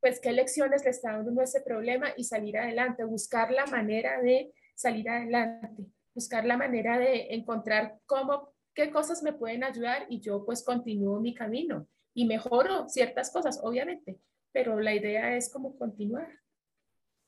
pues 0.00 0.20
qué 0.20 0.32
lecciones 0.32 0.84
le 0.84 0.90
está 0.90 1.12
dando 1.12 1.40
ese 1.40 1.62
problema 1.62 2.08
y 2.14 2.24
salir 2.24 2.58
adelante, 2.58 3.04
buscar 3.04 3.50
la 3.50 3.64
manera 3.64 4.20
de 4.20 4.52
salir 4.74 5.08
adelante, 5.08 5.86
buscar 6.14 6.44
la 6.44 6.58
manera 6.58 6.98
de 6.98 7.28
encontrar 7.30 7.98
cómo, 8.04 8.52
qué 8.74 8.90
cosas 8.90 9.22
me 9.22 9.32
pueden 9.32 9.64
ayudar 9.64 10.04
y 10.10 10.20
yo 10.20 10.44
pues 10.44 10.62
continúo 10.62 11.20
mi 11.20 11.34
camino 11.34 11.88
y 12.12 12.26
mejoro 12.26 12.86
ciertas 12.86 13.32
cosas, 13.32 13.58
obviamente, 13.62 14.20
pero 14.52 14.78
la 14.78 14.94
idea 14.94 15.36
es 15.36 15.50
como 15.50 15.76
continuar. 15.78 16.28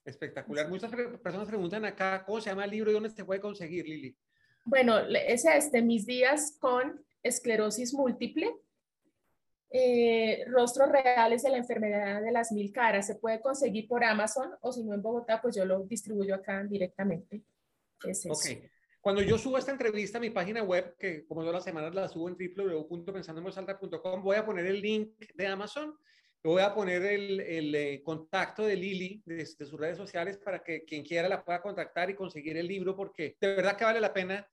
Espectacular. 0.05 0.69
Muchas 0.69 0.93
personas 1.23 1.49
preguntan 1.49 1.85
acá, 1.87 2.25
¿cómo 2.27 2.43
se 2.43 2.51
llama 2.51 2.67
el 2.67 2.73
libro 2.73 2.91
y 2.91 2.95
dónde 2.95 3.09
se 3.09 3.25
puede 3.25 3.41
conseguir, 3.41 3.89
Lili? 3.89 4.17
Bueno, 4.67 4.99
es 4.99 5.45
este, 5.45 5.81
Mis 5.81 6.07
días 6.07 6.57
con 6.61 7.05
esclerosis 7.23 7.95
múltiple 7.95 8.53
eh, 9.71 10.45
rostros 10.49 10.91
reales 10.91 11.43
de 11.43 11.51
la 11.51 11.59
enfermedad 11.59 12.23
de 12.23 12.33
las 12.33 12.53
mil 12.53 12.73
caras. 12.73 13.07
Se 13.07 13.17
puede 13.17 13.41
conseguir 13.41 13.87
por 13.89 14.05
Amazon 14.05 14.51
o 14.61 14.73
si 14.73 14.85
no 14.85 14.95
en 14.95 15.03
Bogotá, 15.03 15.41
pues 15.41 15.57
yo 15.57 15.65
lo 15.65 15.85
distribuyo 15.85 16.35
acá 16.35 16.65
directamente. 16.65 17.43
ok. 18.29 18.45
Cuando 19.01 19.23
yo 19.23 19.39
subo 19.39 19.57
esta 19.57 19.71
entrevista 19.71 20.19
a 20.19 20.21
mi 20.21 20.31
página 20.31 20.65
web, 20.65 20.97
que 20.99 21.25
como 21.27 21.43
todas 21.43 21.55
las 21.55 21.65
semanas 21.65 21.95
la 21.95 22.09
subo 22.09 22.29
en 22.29 22.37
www.pensandomosalta.com, 22.37 24.23
voy 24.23 24.37
a 24.37 24.45
poner 24.45 24.67
el 24.67 24.81
link 24.81 25.17
de 25.35 25.47
Amazon, 25.47 25.97
voy 26.43 26.63
a 26.63 26.75
poner 26.75 27.05
el, 27.05 27.41
el 27.41 27.75
eh, 27.75 28.03
contacto 28.03 28.65
de 28.65 28.75
Lili 28.75 29.23
de, 29.25 29.37
de, 29.37 29.47
sus 29.47 29.79
redes 29.79 29.97
sociales 29.97 30.39
para 30.39 30.61
que 30.63 30.85
quien 30.85 31.05
quiera 31.05 31.29
la 31.29 31.45
pueda 31.45 31.63
contactar 31.63 32.11
y 32.11 32.17
conseguir 32.17 32.57
el 32.57 32.67
libro, 32.67 32.97
porque 32.97 33.37
de 33.41 33.55
verdad 33.55 33.77
que 33.77 33.85
vale 33.85 34.01
la 34.01 34.13
pena 34.13 34.49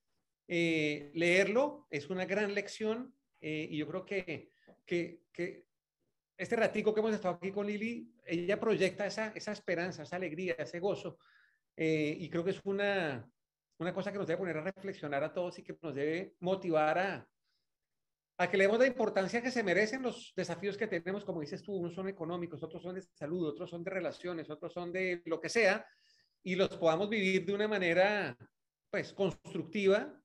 eh, 0.47 1.12
leerlo. 1.13 1.88
Es 1.89 2.10
una 2.10 2.25
gran 2.25 2.53
lección 2.53 3.15
eh, 3.41 3.67
y 3.69 3.77
yo 3.77 3.88
creo 3.88 4.06
que 4.06 4.53
que, 4.86 5.65
este 6.38 6.56
ratico 6.56 6.93
que 6.93 6.99
hemos 6.99 7.13
estado 7.13 7.36
aquí 7.36 7.51
con 7.51 7.67
Lili, 7.67 8.12
ella 8.25 8.60
proyecta 8.60 9.06
esa, 9.06 9.27
esa 9.36 9.51
esperanza, 9.51 10.03
esa 10.03 10.15
alegría, 10.15 10.56
ese 10.58 10.79
gozo. 10.79 11.19
Eh, 11.75 12.15
y 12.19 12.29
creo 12.29 12.43
que 12.43 12.51
es 12.51 12.62
una, 12.63 13.29
una 13.77 13.93
cosa 13.93 14.12
que 14.12 14.17
nos 14.17 14.27
debe 14.27 14.39
poner 14.39 14.58
a 14.58 14.63
reflexionar 14.63 15.23
a 15.23 15.34
todos 15.34 15.60
y 15.60 15.63
que 15.63 15.77
nos 15.82 15.93
debe 15.93 16.36
motivar 16.39 16.97
a, 16.97 17.27
a 18.38 18.49
que 18.49 18.58
le 18.58 18.63
demos 18.65 18.79
la 18.79 18.88
importancia 18.88 19.41
que 19.41 19.51
se 19.51 19.63
merecen 19.63 20.01
los 20.01 20.34
desafíos 20.36 20.75
que 20.75 20.88
tenemos, 20.88 21.23
como 21.23 21.41
dices 21.41 21.62
tú, 21.62 21.73
unos 21.75 21.93
son 21.93 22.10
económicos, 22.10 22.63
otros 22.63 22.82
son 22.82 22.95
de 22.95 23.01
salud, 23.01 23.47
otros 23.47 23.69
son 23.69 23.84
de 23.84 23.91
relaciones, 23.91 24.49
otros 24.49 24.73
son 24.73 24.91
de 24.91 25.21
lo 25.25 25.39
que 25.39 25.49
sea, 25.49 25.86
y 26.41 26.56
los 26.56 26.69
podamos 26.69 27.10
vivir 27.10 27.45
de 27.45 27.53
una 27.53 27.67
manera, 27.67 28.36
pues, 28.89 29.13
constructiva, 29.13 30.19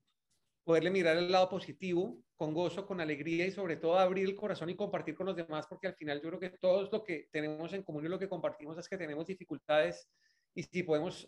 poderle 0.69 0.91
mirar 0.91 1.17
el 1.17 1.33
lado 1.33 1.49
positivo 1.49 2.23
con 2.37 2.53
gozo, 2.53 2.85
con 2.85 3.01
alegría 3.01 3.47
y 3.47 3.51
sobre 3.51 3.77
todo 3.77 3.99
abrir 3.99 4.27
el 4.27 4.37
corazón 4.37 4.69
y 4.69 4.77
compartir 4.77 5.15
con 5.15 5.25
los 5.25 5.35
demás, 5.35 5.67
porque 5.67 5.87
al 5.87 5.95
final 5.95 6.21
yo 6.21 6.29
creo 6.29 6.41
que 6.41 6.59
todos 6.59 6.93
lo 6.93 7.03
que 7.03 7.27
tenemos 7.33 7.73
en 7.73 7.83
común 7.83 8.05
y 8.05 8.09
lo 8.11 8.19
que 8.19 8.29
compartimos 8.29 8.77
es 8.77 8.87
que 8.87 8.99
tenemos 8.99 9.27
dificultades 9.27 10.07
y 10.55 10.63
si 10.65 10.83
podemos 10.83 11.27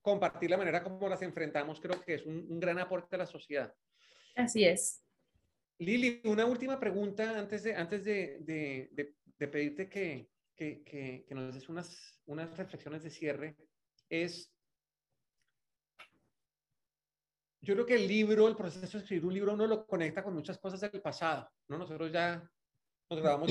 compartir 0.00 0.50
la 0.50 0.56
manera 0.56 0.84
como 0.84 1.08
las 1.08 1.20
enfrentamos, 1.22 1.80
creo 1.80 2.00
que 2.00 2.14
es 2.14 2.26
un, 2.26 2.60
gran 2.60 2.78
aporte 2.78 3.16
a 3.16 3.18
la 3.18 3.26
sociedad. 3.26 3.74
Así 4.36 4.64
es. 4.64 5.02
Lili, 5.78 6.20
una 6.22 6.46
última 6.46 6.78
pregunta 6.78 7.36
antes 7.36 7.64
de, 7.64 7.74
antes 7.74 8.04
de, 8.04 8.38
de, 8.42 9.14
de, 9.36 9.48
pedirte 9.48 9.88
que, 9.88 10.30
que, 10.54 10.84
que, 10.84 11.24
que, 11.26 11.34
nos 11.34 11.52
des 11.52 11.68
unas, 11.68 12.22
unas 12.26 12.56
reflexiones 12.56 13.02
de 13.02 13.10
cierre, 13.10 13.56
es 14.08 14.55
yo 17.66 17.74
creo 17.74 17.86
que 17.86 17.96
el 17.96 18.06
libro, 18.06 18.46
el 18.46 18.54
proceso 18.54 18.96
de 18.96 19.02
escribir 19.02 19.26
un 19.26 19.34
libro, 19.34 19.54
uno 19.54 19.66
lo 19.66 19.86
conecta 19.86 20.22
con 20.22 20.34
muchas 20.34 20.56
cosas 20.56 20.80
del 20.80 21.02
pasado, 21.02 21.50
¿no? 21.68 21.78
Nosotros 21.78 22.12
ya 22.12 22.48
nos 23.10 23.20
grabamos 23.20 23.50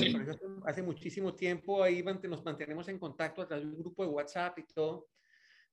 hace 0.64 0.82
muchísimo 0.82 1.34
tiempo, 1.34 1.82
ahí 1.82 2.02
nos 2.02 2.42
mantenemos 2.42 2.88
en 2.88 2.98
contacto 2.98 3.42
a 3.42 3.46
través 3.46 3.66
de 3.66 3.72
un 3.72 3.78
grupo 3.78 4.04
de 4.04 4.10
WhatsApp 4.10 4.58
y 4.58 4.66
todo, 4.68 5.08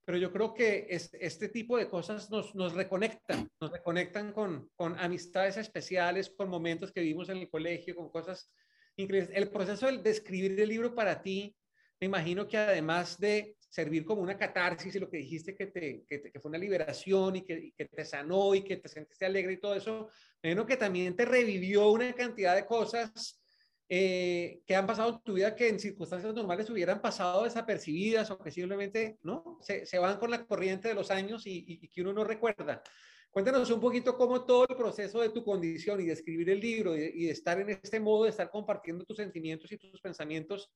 pero 0.03 0.17
yo 0.17 0.29
creo 0.33 0.53
que 0.53 0.87
este 0.89 1.47
tipo 1.47 1.77
de 1.77 1.87
cosas 1.87 2.29
nos, 2.29 2.53
nos 2.53 2.73
reconectan, 2.73 3.49
nos 3.61 3.71
reconectan 3.71 4.33
con, 4.33 4.69
con 4.75 4.99
amistades 4.99 5.55
especiales, 5.55 6.29
con 6.29 6.49
momentos 6.49 6.91
que 6.91 6.99
vivimos 6.99 7.29
en 7.29 7.37
el 7.37 7.49
colegio, 7.49 7.95
con 7.95 8.09
cosas 8.09 8.51
increíbles. 8.97 9.31
El 9.33 9.49
proceso 9.49 9.89
de 9.89 10.09
escribir 10.09 10.59
el 10.59 10.67
libro 10.67 10.93
para 10.93 11.21
ti, 11.21 11.55
me 12.01 12.07
imagino 12.07 12.45
que 12.45 12.57
además 12.57 13.17
de 13.17 13.55
servir 13.73 14.05
como 14.05 14.21
una 14.21 14.37
catarsis 14.37 14.93
y 14.93 14.99
lo 14.99 15.09
que 15.09 15.17
dijiste 15.17 15.55
que, 15.55 15.65
te, 15.65 16.05
que, 16.07 16.21
que 16.21 16.39
fue 16.39 16.49
una 16.49 16.59
liberación 16.59 17.37
y 17.37 17.41
que, 17.41 17.73
que, 17.75 17.85
te 17.85 18.05
sanó 18.05 18.53
y 18.53 18.61
que 18.61 18.77
te 18.77 18.87
sentiste 18.87 19.25
alegre 19.25 19.53
y 19.53 19.59
todo 19.59 19.73
eso, 19.73 20.09
menos 20.43 20.67
que 20.67 20.77
también 20.77 21.15
te 21.15 21.25
revivió 21.25 21.89
una 21.89 22.13
cantidad 22.13 22.53
de 22.55 22.67
cosas 22.67 23.41
eh, 23.89 24.61
que 24.67 24.75
han 24.75 24.85
pasado 24.85 25.15
en 25.15 25.23
tu 25.23 25.33
vida 25.33 25.55
que 25.55 25.69
en 25.69 25.79
circunstancias 25.79 26.35
normales 26.35 26.69
hubieran 26.69 27.01
pasado 27.01 27.45
desapercibidas 27.45 28.29
o 28.29 28.37
que 28.37 28.51
simplemente 28.51 29.17
¿no? 29.23 29.57
se, 29.59 29.87
se 29.87 29.97
van 29.97 30.19
con 30.19 30.29
la 30.29 30.45
corriente 30.45 30.89
de 30.89 30.93
los 30.93 31.09
años 31.09 31.47
y, 31.47 31.65
y, 31.67 31.87
que 31.87 32.01
uno 32.01 32.13
no 32.13 32.23
recuerda. 32.23 32.83
Cuéntanos 33.31 33.71
un 33.71 33.79
poquito 33.79 34.15
cómo 34.15 34.45
todo 34.45 34.67
el 34.69 34.75
proceso 34.75 35.19
de 35.19 35.29
tu 35.29 35.43
condición 35.43 35.99
y 35.99 36.05
de 36.05 36.13
escribir 36.13 36.51
el 36.51 36.59
libro 36.59 36.95
y 36.95 37.05
y 37.05 37.25
de 37.25 37.31
estar 37.31 37.59
en 37.59 37.71
este 37.71 37.99
modo 37.99 38.25
de 38.25 38.29
estar 38.29 38.51
compartiendo 38.51 39.03
tus 39.03 39.17
sentimientos 39.17 39.71
y 39.71 39.77
tus 39.79 39.99
pensamientos 39.99 40.71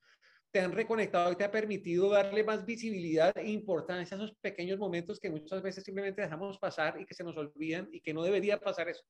te 0.51 0.60
han 0.60 0.71
reconectado 0.71 1.31
y 1.31 1.36
te 1.36 1.43
ha 1.43 1.51
permitido 1.51 2.10
darle 2.10 2.43
más 2.43 2.65
visibilidad 2.65 3.36
e 3.38 3.49
importancia 3.49 4.15
a 4.15 4.23
esos 4.23 4.36
pequeños 4.38 4.79
momentos 4.79 5.19
que 5.19 5.29
muchas 5.29 5.62
veces 5.62 5.83
simplemente 5.83 6.21
dejamos 6.21 6.57
pasar 6.57 6.99
y 6.99 7.05
que 7.05 7.13
se 7.13 7.23
nos 7.23 7.36
olvidan 7.38 7.89
y 7.91 8.01
que 8.01 8.13
no 8.13 8.23
debería 8.23 8.60
pasar 8.60 8.89
eso? 8.89 9.03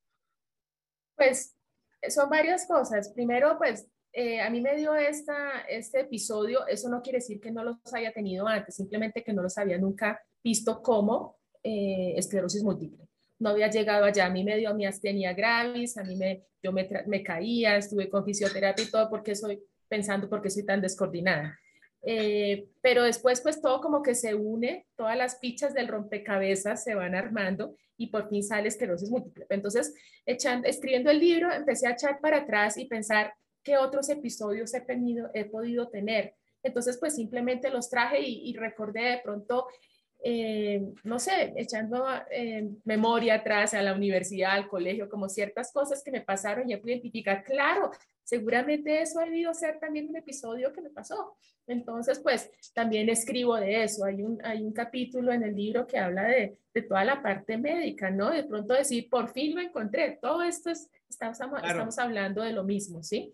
Pues 1.16 1.56
son 2.10 2.30
varias 2.30 2.68
cosas. 2.68 3.12
Primero, 3.14 3.58
pues 3.58 3.88
eh, 4.14 4.42
a 4.42 4.50
mí 4.50 4.62
me 4.62 4.76
dio 4.76 4.96
esta, 4.96 5.62
este 5.70 6.02
episodio, 6.02 6.66
eso 6.68 6.90
no 6.90 7.02
quiere 7.02 7.20
decir 7.20 7.40
que 7.40 7.52
no 7.52 7.64
los 7.64 7.78
haya 7.94 8.12
tenido 8.12 8.48
antes, 8.48 8.76
simplemente 8.76 9.24
que 9.24 9.34
no 9.34 9.44
los 9.44 9.58
había 9.58 9.78
nunca 9.78 10.20
visto 10.44 10.82
como 10.82 11.38
eh, 11.64 12.14
esclerosis 12.18 12.64
múltiple. 12.64 13.08
No 13.40 13.50
había 13.50 13.70
llegado 13.70 14.06
allá, 14.06 14.26
a 14.26 14.30
mí 14.32 14.44
me 14.44 14.58
dio 14.58 14.74
miastenia 14.74 15.34
gravis, 15.34 15.98
a 15.98 16.04
mí 16.04 16.16
me, 16.16 16.48
yo 16.64 16.72
me, 16.72 16.90
me 17.06 17.22
caía, 17.22 17.78
estuve 17.78 18.10
con 18.10 18.26
fisioterapia 18.26 18.86
y 18.86 18.90
todo 18.90 19.08
porque 19.10 19.36
soy 19.36 19.62
pensando 19.88 20.30
por 20.30 20.42
qué 20.42 20.50
soy 20.50 20.66
tan 20.66 20.82
descoordinada. 20.82 21.60
Eh, 22.04 22.70
pero 22.82 23.04
después 23.04 23.42
pues 23.42 23.62
todo 23.62 23.82
como 23.82 24.02
que 24.02 24.16
se 24.16 24.34
une, 24.34 24.86
todas 24.96 25.18
las 25.18 25.40
fichas 25.40 25.74
del 25.74 25.88
rompecabezas 25.88 26.84
se 26.84 26.96
van 26.96 27.16
armando 27.16 27.76
y 27.98 28.08
por 28.08 28.30
fin 28.30 28.44
sale 28.44 28.68
esclerosis 28.68 29.10
múltiple. 29.10 29.46
Entonces, 29.50 29.94
escribiendo 30.26 31.10
el 31.10 31.20
libro, 31.20 31.52
empecé 31.52 31.88
a 31.88 31.92
echar 31.92 32.20
para 32.22 32.38
atrás 32.38 32.78
y 32.78 32.86
pensar 32.86 33.34
qué 33.64 33.78
otros 33.78 34.10
episodios 34.10 34.74
he, 34.74 34.82
tenido, 34.82 35.30
he 35.34 35.46
podido 35.46 35.90
tener. 35.90 36.36
Entonces, 36.64 36.98
pues 36.98 37.16
simplemente 37.16 37.70
los 37.70 37.90
traje 37.90 38.22
y 38.22 38.54
recordé 38.56 39.02
de 39.02 39.22
pronto 39.24 39.68
eh, 40.24 40.82
no 41.04 41.20
sé, 41.20 41.54
echando 41.56 42.06
eh, 42.32 42.70
memoria 42.86 43.36
atrás 43.36 43.74
a 43.74 43.82
la 43.82 43.94
universidad, 43.94 44.54
al 44.54 44.68
colegio, 44.68 45.10
como 45.10 45.30
ciertas 45.30 45.72
cosas 45.72 46.04
que 46.04 46.12
me 46.12 46.22
pasaron 46.22 46.70
y 46.70 46.76
pude 46.78 46.94
identificar, 46.94 47.44
claro, 47.44 47.92
seguramente 48.24 49.02
eso 49.02 49.20
ha 49.20 49.26
debido 49.26 49.54
ser 49.54 49.80
también 49.80 50.10
un 50.10 50.18
episodio 50.18 50.74
que 50.74 50.82
me 50.82 50.90
pasó. 50.90 51.38
Entonces, 51.68 52.20
pues 52.20 52.50
también 52.74 53.10
escribo 53.10 53.56
de 53.58 53.84
eso. 53.84 54.06
Hay 54.06 54.24
un, 54.24 54.44
hay 54.44 54.62
un 54.62 54.74
capítulo 54.74 55.32
en 55.32 55.44
el 55.44 55.56
libro 55.56 55.86
que 55.86 55.98
habla 55.98 56.24
de, 56.24 56.58
de 56.74 56.82
toda 56.82 57.04
la 57.04 57.22
parte 57.22 57.58
médica, 57.58 58.10
¿no? 58.10 58.32
De 58.32 58.44
pronto 58.44 58.74
decir, 58.74 59.10
por 59.10 59.30
fin 59.30 59.56
lo 59.56 59.62
encontré. 59.62 60.18
Todo 60.22 60.44
esto 60.44 60.70
es, 60.70 60.90
estamos, 61.10 61.40
estamos 61.64 61.98
hablando 62.00 62.42
de 62.42 62.54
lo 62.54 62.64
mismo, 62.64 63.04
¿sí? 63.04 63.34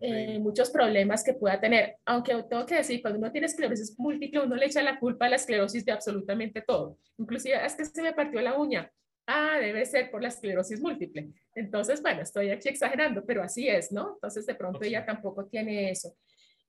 Eh, 0.00 0.38
muchos 0.38 0.70
problemas 0.70 1.22
que 1.22 1.34
pueda 1.34 1.60
tener. 1.60 1.96
Aunque 2.04 2.42
tengo 2.48 2.66
que 2.66 2.76
decir, 2.76 3.00
cuando 3.02 3.18
uno 3.18 3.30
tiene 3.30 3.46
esclerosis 3.46 3.98
múltiple, 3.98 4.40
uno 4.40 4.56
le 4.56 4.66
echa 4.66 4.82
la 4.82 4.98
culpa 4.98 5.26
a 5.26 5.30
la 5.30 5.36
esclerosis 5.36 5.84
de 5.84 5.92
absolutamente 5.92 6.62
todo. 6.62 6.98
Inclusive, 7.18 7.64
es 7.64 7.74
que 7.74 7.84
se 7.84 8.02
me 8.02 8.12
partió 8.12 8.40
la 8.40 8.58
uña. 8.58 8.90
Ah, 9.26 9.58
debe 9.60 9.84
ser 9.86 10.10
por 10.10 10.22
la 10.22 10.28
esclerosis 10.28 10.80
múltiple. 10.80 11.30
Entonces, 11.54 12.02
bueno, 12.02 12.22
estoy 12.22 12.50
aquí 12.50 12.68
exagerando, 12.68 13.24
pero 13.24 13.42
así 13.42 13.68
es, 13.68 13.92
¿no? 13.92 14.14
Entonces, 14.14 14.46
de 14.46 14.54
pronto 14.54 14.82
ella 14.82 15.04
tampoco 15.04 15.46
tiene 15.46 15.90
eso. 15.90 16.16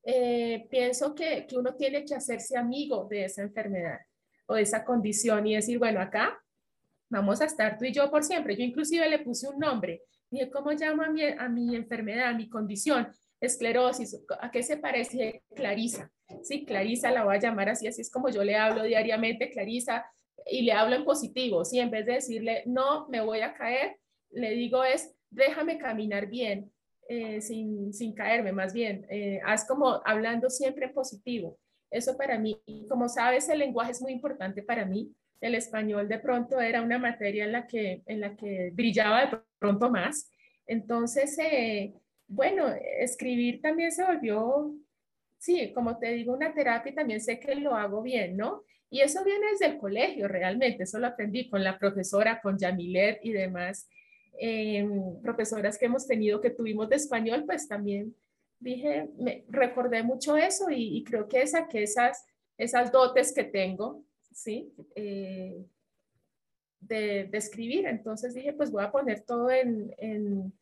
Eh, 0.04 0.68
pienso 0.70 1.16
que, 1.16 1.48
que 1.48 1.56
uno 1.56 1.76
tiene 1.76 2.04
que 2.06 2.16
hacerse 2.16 2.58
amigo 2.58 3.08
de 3.10 3.26
esa 3.26 3.42
enfermedad 3.42 4.00
o 4.46 4.56
de 4.56 4.62
esa 4.64 4.84
condición 4.84 5.48
y 5.48 5.56
decir, 5.56 5.80
bueno, 5.80 6.02
acá 6.02 6.40
vamos 7.10 7.42
a 7.42 7.46
estar 7.46 7.78
tú 7.78 7.86
y 7.86 7.94
yo 7.94 8.10
por 8.10 8.24
siempre. 8.24 8.56
Yo 8.56 8.64
inclusive 8.64 9.08
le 9.08 9.20
puse 9.20 9.48
un 9.48 9.60
nombre. 9.60 10.04
¿Cómo 10.52 10.72
llamo 10.72 11.04
a 11.04 11.10
mi, 11.10 11.24
a 11.24 11.50
mi 11.50 11.76
enfermedad, 11.76 12.30
a 12.30 12.34
mi 12.34 12.50
condición? 12.50 13.08
Esclerosis. 13.39 14.24
¿A 14.39 14.52
qué 14.52 14.63
se 14.63 14.78
parece? 14.78 15.43
Clarisa. 15.56 16.12
Sí, 16.43 16.65
Clarisa 16.65 17.12
la 17.12 17.24
voy 17.24 17.36
a 17.36 17.39
llamar 17.39 17.69
así, 17.69 17.88
así 17.88 18.02
es 18.02 18.12
como 18.12 18.30
yo 18.30 18.43
le 18.43 18.56
hablo 18.56 18.84
diariamente, 18.84 19.52
Clarisa, 19.52 20.06
y 20.46 20.63
le 20.63 20.72
hablo 20.72 20.96
en 20.96 21.06
positivo, 21.06 21.63
¿sí? 21.63 21.80
En 21.80 21.91
vez 21.91 22.06
de 22.06 22.13
decirle, 22.13 22.63
no, 22.65 23.08
me 23.10 23.22
voy 23.22 23.41
a 23.41 23.54
caer, 23.54 23.98
le 24.32 24.52
digo 24.52 24.84
es, 24.84 25.13
déjame 25.30 25.78
caminar 25.78 26.28
bien, 26.28 26.72
eh, 27.10 27.41
sin, 27.41 27.93
sin, 27.93 28.13
caerme, 28.13 28.52
más 28.52 28.74
bien. 28.74 29.06
Eh, 29.10 29.39
haz 29.46 29.67
como 29.67 30.02
hablando 30.06 30.50
siempre 30.50 30.86
en 30.86 30.93
positivo. 30.93 31.60
Eso 31.91 32.17
para 32.17 32.39
mí, 32.39 32.60
como 32.89 33.08
sabes, 33.08 33.50
el 33.50 33.60
lenguaje 33.60 33.91
es 33.91 34.02
muy 34.02 34.13
importante 34.13 34.63
para 34.63 34.86
mí 34.86 35.13
el 35.41 35.56
español 35.56 36.08
de 36.08 36.19
pronto 36.19 36.60
era 36.62 36.82
una 36.82 37.00
materia 37.00 37.46
en 37.46 37.52
la 37.52 37.67
que, 37.67 38.02
en 38.06 38.22
la 38.22 38.36
que 38.36 38.72
brillaba 38.74 39.26
de 39.26 39.38
pronto 39.60 39.89
más. 39.89 40.30
Entonces, 40.65 41.38
eh, 41.39 41.93
bueno, 42.28 42.67
escribir 43.00 43.62
también 43.62 43.91
se 43.91 44.04
volvió, 44.04 44.74
sí, 45.38 45.72
como 45.74 45.98
te 45.98 46.13
digo, 46.13 46.34
una 46.34 46.54
terapia 46.54 46.91
y 46.91 46.96
también 46.96 47.22
sé 47.22 47.39
que 47.39 47.56
lo 47.56 47.76
hago 47.76 48.02
bien, 48.02 48.38
¿no? 48.38 48.63
Y 48.89 49.02
eso 49.02 49.24
viene 49.24 49.48
desde 49.52 49.65
el 49.65 49.78
colegio, 49.80 50.28
realmente, 50.28 50.84
eso 50.84 51.00
lo 51.00 51.08
aprendí 51.08 51.50
con 51.50 51.63
la 51.63 51.80
profesora, 51.80 52.39
con 52.41 52.58
Yamilet 52.58 53.19
y 53.24 53.32
demás 53.32 53.89
em, 54.38 55.19
profesoras 55.22 55.78
que 55.78 55.86
hemos 55.86 56.08
tenido, 56.08 56.39
que 56.39 56.52
tuvimos 56.52 56.89
de 56.89 56.98
español, 56.98 57.43
pues 57.46 57.67
también 57.67 58.15
dije, 58.60 59.10
me 59.17 59.46
recordé 59.50 60.04
mucho 60.04 60.38
eso 60.38 60.67
y, 60.69 61.04
creo 61.04 61.28
que 61.28 61.46
saqué 61.46 61.84
esas, 61.84 62.26
esas 62.58 62.91
dotes 62.91 63.34
que 63.34 63.43
tengo 63.43 64.04
¿sí? 64.34 64.74
Eh, 64.96 65.65
de, 66.80 67.26
de, 67.26 67.38
escribir. 67.38 67.86
Entonces 67.88 68.34
dije, 68.34 68.54
pues 68.54 68.72
voy 68.72 68.84
a 68.84 68.91
poner 68.91 69.22
todo 69.22 69.50
en, 69.52 69.93
en, 69.98 70.54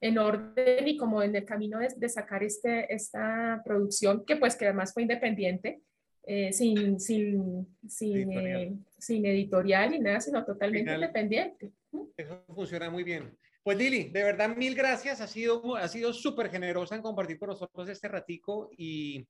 en 0.00 0.18
orden 0.18 0.88
y 0.88 0.96
como 0.96 1.22
en 1.22 1.34
el 1.34 1.44
camino 1.44 1.78
de, 1.78 1.88
de, 1.96 2.08
sacar 2.08 2.42
este, 2.42 2.92
esta 2.92 3.62
producción, 3.64 4.24
que 4.24 4.36
pues 4.36 4.56
que 4.56 4.66
además 4.66 4.92
fue 4.92 5.02
independiente, 5.02 5.82
eh, 6.24 6.52
sin, 6.52 7.00
sin, 7.00 7.66
sin, 7.88 8.16
editorial. 8.16 8.60
Eh, 8.60 8.76
sin, 8.98 9.26
editorial. 9.26 9.90
ni 9.90 9.98
nada, 9.98 10.20
sino 10.20 10.44
totalmente 10.44 10.94
independiente. 10.94 11.72
Eso 12.16 12.44
funciona 12.46 12.90
muy 12.90 13.02
bien. 13.02 13.36
Pues 13.64 13.76
Lili, 13.76 14.04
de 14.04 14.22
verdad 14.22 14.56
mil 14.56 14.74
gracias, 14.74 15.20
ha 15.20 15.26
sido 15.26 15.76
ha 15.76 15.86
sido 15.88 16.12
súper 16.12 16.50
generosa 16.50 16.96
en 16.96 17.02
compartir 17.02 17.38
con 17.38 17.48
nosotros 17.48 17.88
este 17.88 18.08
ratico 18.08 18.70
y 18.76 19.26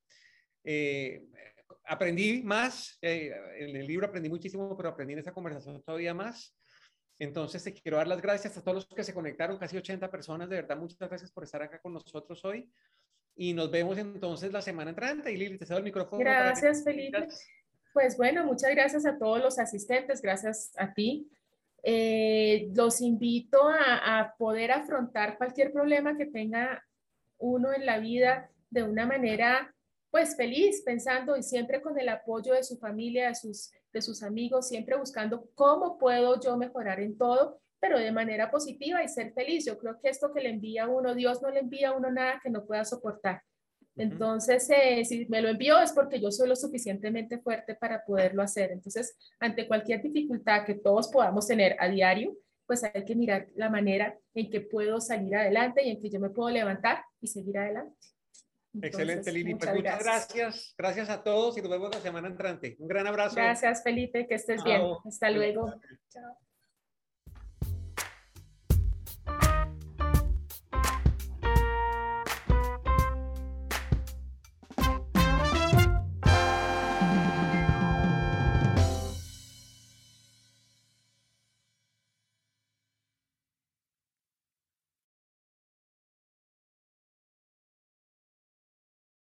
eh, 0.64 1.22
aprendí 1.84 2.42
más, 2.42 2.98
eh, 3.02 3.32
en 3.58 3.76
el 3.76 3.86
libro 3.86 4.06
aprendí 4.06 4.28
muchísimo, 4.28 4.76
pero 4.76 4.90
aprendí 4.90 5.14
en 5.14 5.20
esta 5.20 5.32
conversación 5.32 5.82
todavía 5.82 6.14
más. 6.14 6.56
Entonces, 7.18 7.62
te 7.62 7.72
quiero 7.72 7.98
dar 7.98 8.08
las 8.08 8.20
gracias 8.20 8.56
a 8.56 8.62
todos 8.62 8.74
los 8.74 8.86
que 8.86 9.04
se 9.04 9.14
conectaron, 9.14 9.58
casi 9.58 9.76
80 9.76 10.10
personas, 10.10 10.48
de 10.48 10.56
verdad, 10.56 10.76
muchas 10.76 11.08
gracias 11.08 11.30
por 11.30 11.44
estar 11.44 11.62
acá 11.62 11.80
con 11.80 11.92
nosotros 11.92 12.44
hoy. 12.44 12.70
Y 13.34 13.54
nos 13.54 13.70
vemos 13.70 13.96
entonces 13.96 14.52
la 14.52 14.60
semana 14.60 14.90
entrante. 14.90 15.32
Y 15.32 15.36
Lili, 15.36 15.58
te 15.58 15.64
cedo 15.64 15.78
el 15.78 15.84
micrófono. 15.84 16.18
Gracias, 16.18 16.84
Felipe. 16.84 17.28
Pues 17.92 18.16
bueno, 18.16 18.44
muchas 18.44 18.70
gracias 18.70 19.06
a 19.06 19.18
todos 19.18 19.40
los 19.40 19.58
asistentes, 19.58 20.20
gracias 20.20 20.72
a 20.76 20.92
ti. 20.92 21.30
Eh, 21.82 22.70
los 22.74 23.00
invito 23.00 23.68
a, 23.68 24.20
a 24.20 24.34
poder 24.36 24.70
afrontar 24.70 25.38
cualquier 25.38 25.72
problema 25.72 26.16
que 26.16 26.26
tenga 26.26 26.84
uno 27.38 27.72
en 27.72 27.86
la 27.86 27.98
vida 27.98 28.50
de 28.70 28.82
una 28.82 29.06
manera 29.06 29.74
pues 30.12 30.36
feliz, 30.36 30.82
pensando 30.82 31.38
y 31.38 31.42
siempre 31.42 31.80
con 31.80 31.98
el 31.98 32.10
apoyo 32.10 32.52
de 32.52 32.62
su 32.62 32.76
familia, 32.76 33.28
de 33.28 33.34
sus, 33.34 33.72
de 33.94 34.02
sus 34.02 34.22
amigos, 34.22 34.68
siempre 34.68 34.94
buscando 34.94 35.48
cómo 35.54 35.96
puedo 35.96 36.38
yo 36.38 36.54
mejorar 36.58 37.00
en 37.00 37.16
todo, 37.16 37.58
pero 37.80 37.98
de 37.98 38.12
manera 38.12 38.50
positiva 38.50 39.02
y 39.02 39.08
ser 39.08 39.32
feliz. 39.32 39.64
Yo 39.64 39.78
creo 39.78 39.98
que 39.98 40.10
esto 40.10 40.30
que 40.30 40.42
le 40.42 40.50
envía 40.50 40.84
a 40.84 40.88
uno, 40.88 41.14
Dios 41.14 41.40
no 41.40 41.48
le 41.48 41.60
envía 41.60 41.88
a 41.88 41.96
uno 41.96 42.10
nada 42.10 42.40
que 42.42 42.50
no 42.50 42.66
pueda 42.66 42.84
soportar. 42.84 43.42
Entonces, 43.96 44.68
eh, 44.68 45.02
si 45.06 45.24
me 45.30 45.40
lo 45.40 45.48
envió 45.48 45.80
es 45.80 45.92
porque 45.92 46.20
yo 46.20 46.30
soy 46.30 46.46
lo 46.46 46.56
suficientemente 46.56 47.38
fuerte 47.38 47.74
para 47.74 48.04
poderlo 48.04 48.42
hacer. 48.42 48.70
Entonces, 48.70 49.16
ante 49.40 49.66
cualquier 49.66 50.02
dificultad 50.02 50.66
que 50.66 50.74
todos 50.74 51.08
podamos 51.08 51.46
tener 51.46 51.74
a 51.80 51.88
diario, 51.88 52.36
pues 52.66 52.84
hay 52.84 53.04
que 53.06 53.14
mirar 53.14 53.48
la 53.54 53.70
manera 53.70 54.14
en 54.34 54.50
que 54.50 54.60
puedo 54.60 55.00
salir 55.00 55.34
adelante 55.36 55.82
y 55.82 55.90
en 55.90 56.00
que 56.00 56.10
yo 56.10 56.20
me 56.20 56.28
puedo 56.28 56.50
levantar 56.50 57.02
y 57.18 57.28
seguir 57.28 57.56
adelante. 57.56 58.11
Excelente, 58.80 59.30
Lili. 59.32 59.54
Muchas, 59.54 59.70
pues 59.70 59.82
muchas 59.82 60.02
gracias. 60.02 60.74
gracias. 60.78 61.10
a 61.10 61.22
todos 61.22 61.58
y 61.58 61.62
nos 61.62 61.70
vemos 61.70 61.90
la 61.94 62.00
semana 62.00 62.28
entrante. 62.28 62.76
Un 62.78 62.88
gran 62.88 63.06
abrazo. 63.06 63.36
Gracias, 63.36 63.82
Felipe. 63.82 64.26
Que 64.26 64.36
estés 64.36 64.64
bien. 64.64 64.82
Hasta 65.04 65.30
luego. 65.30 65.74
Chao. 66.08 66.38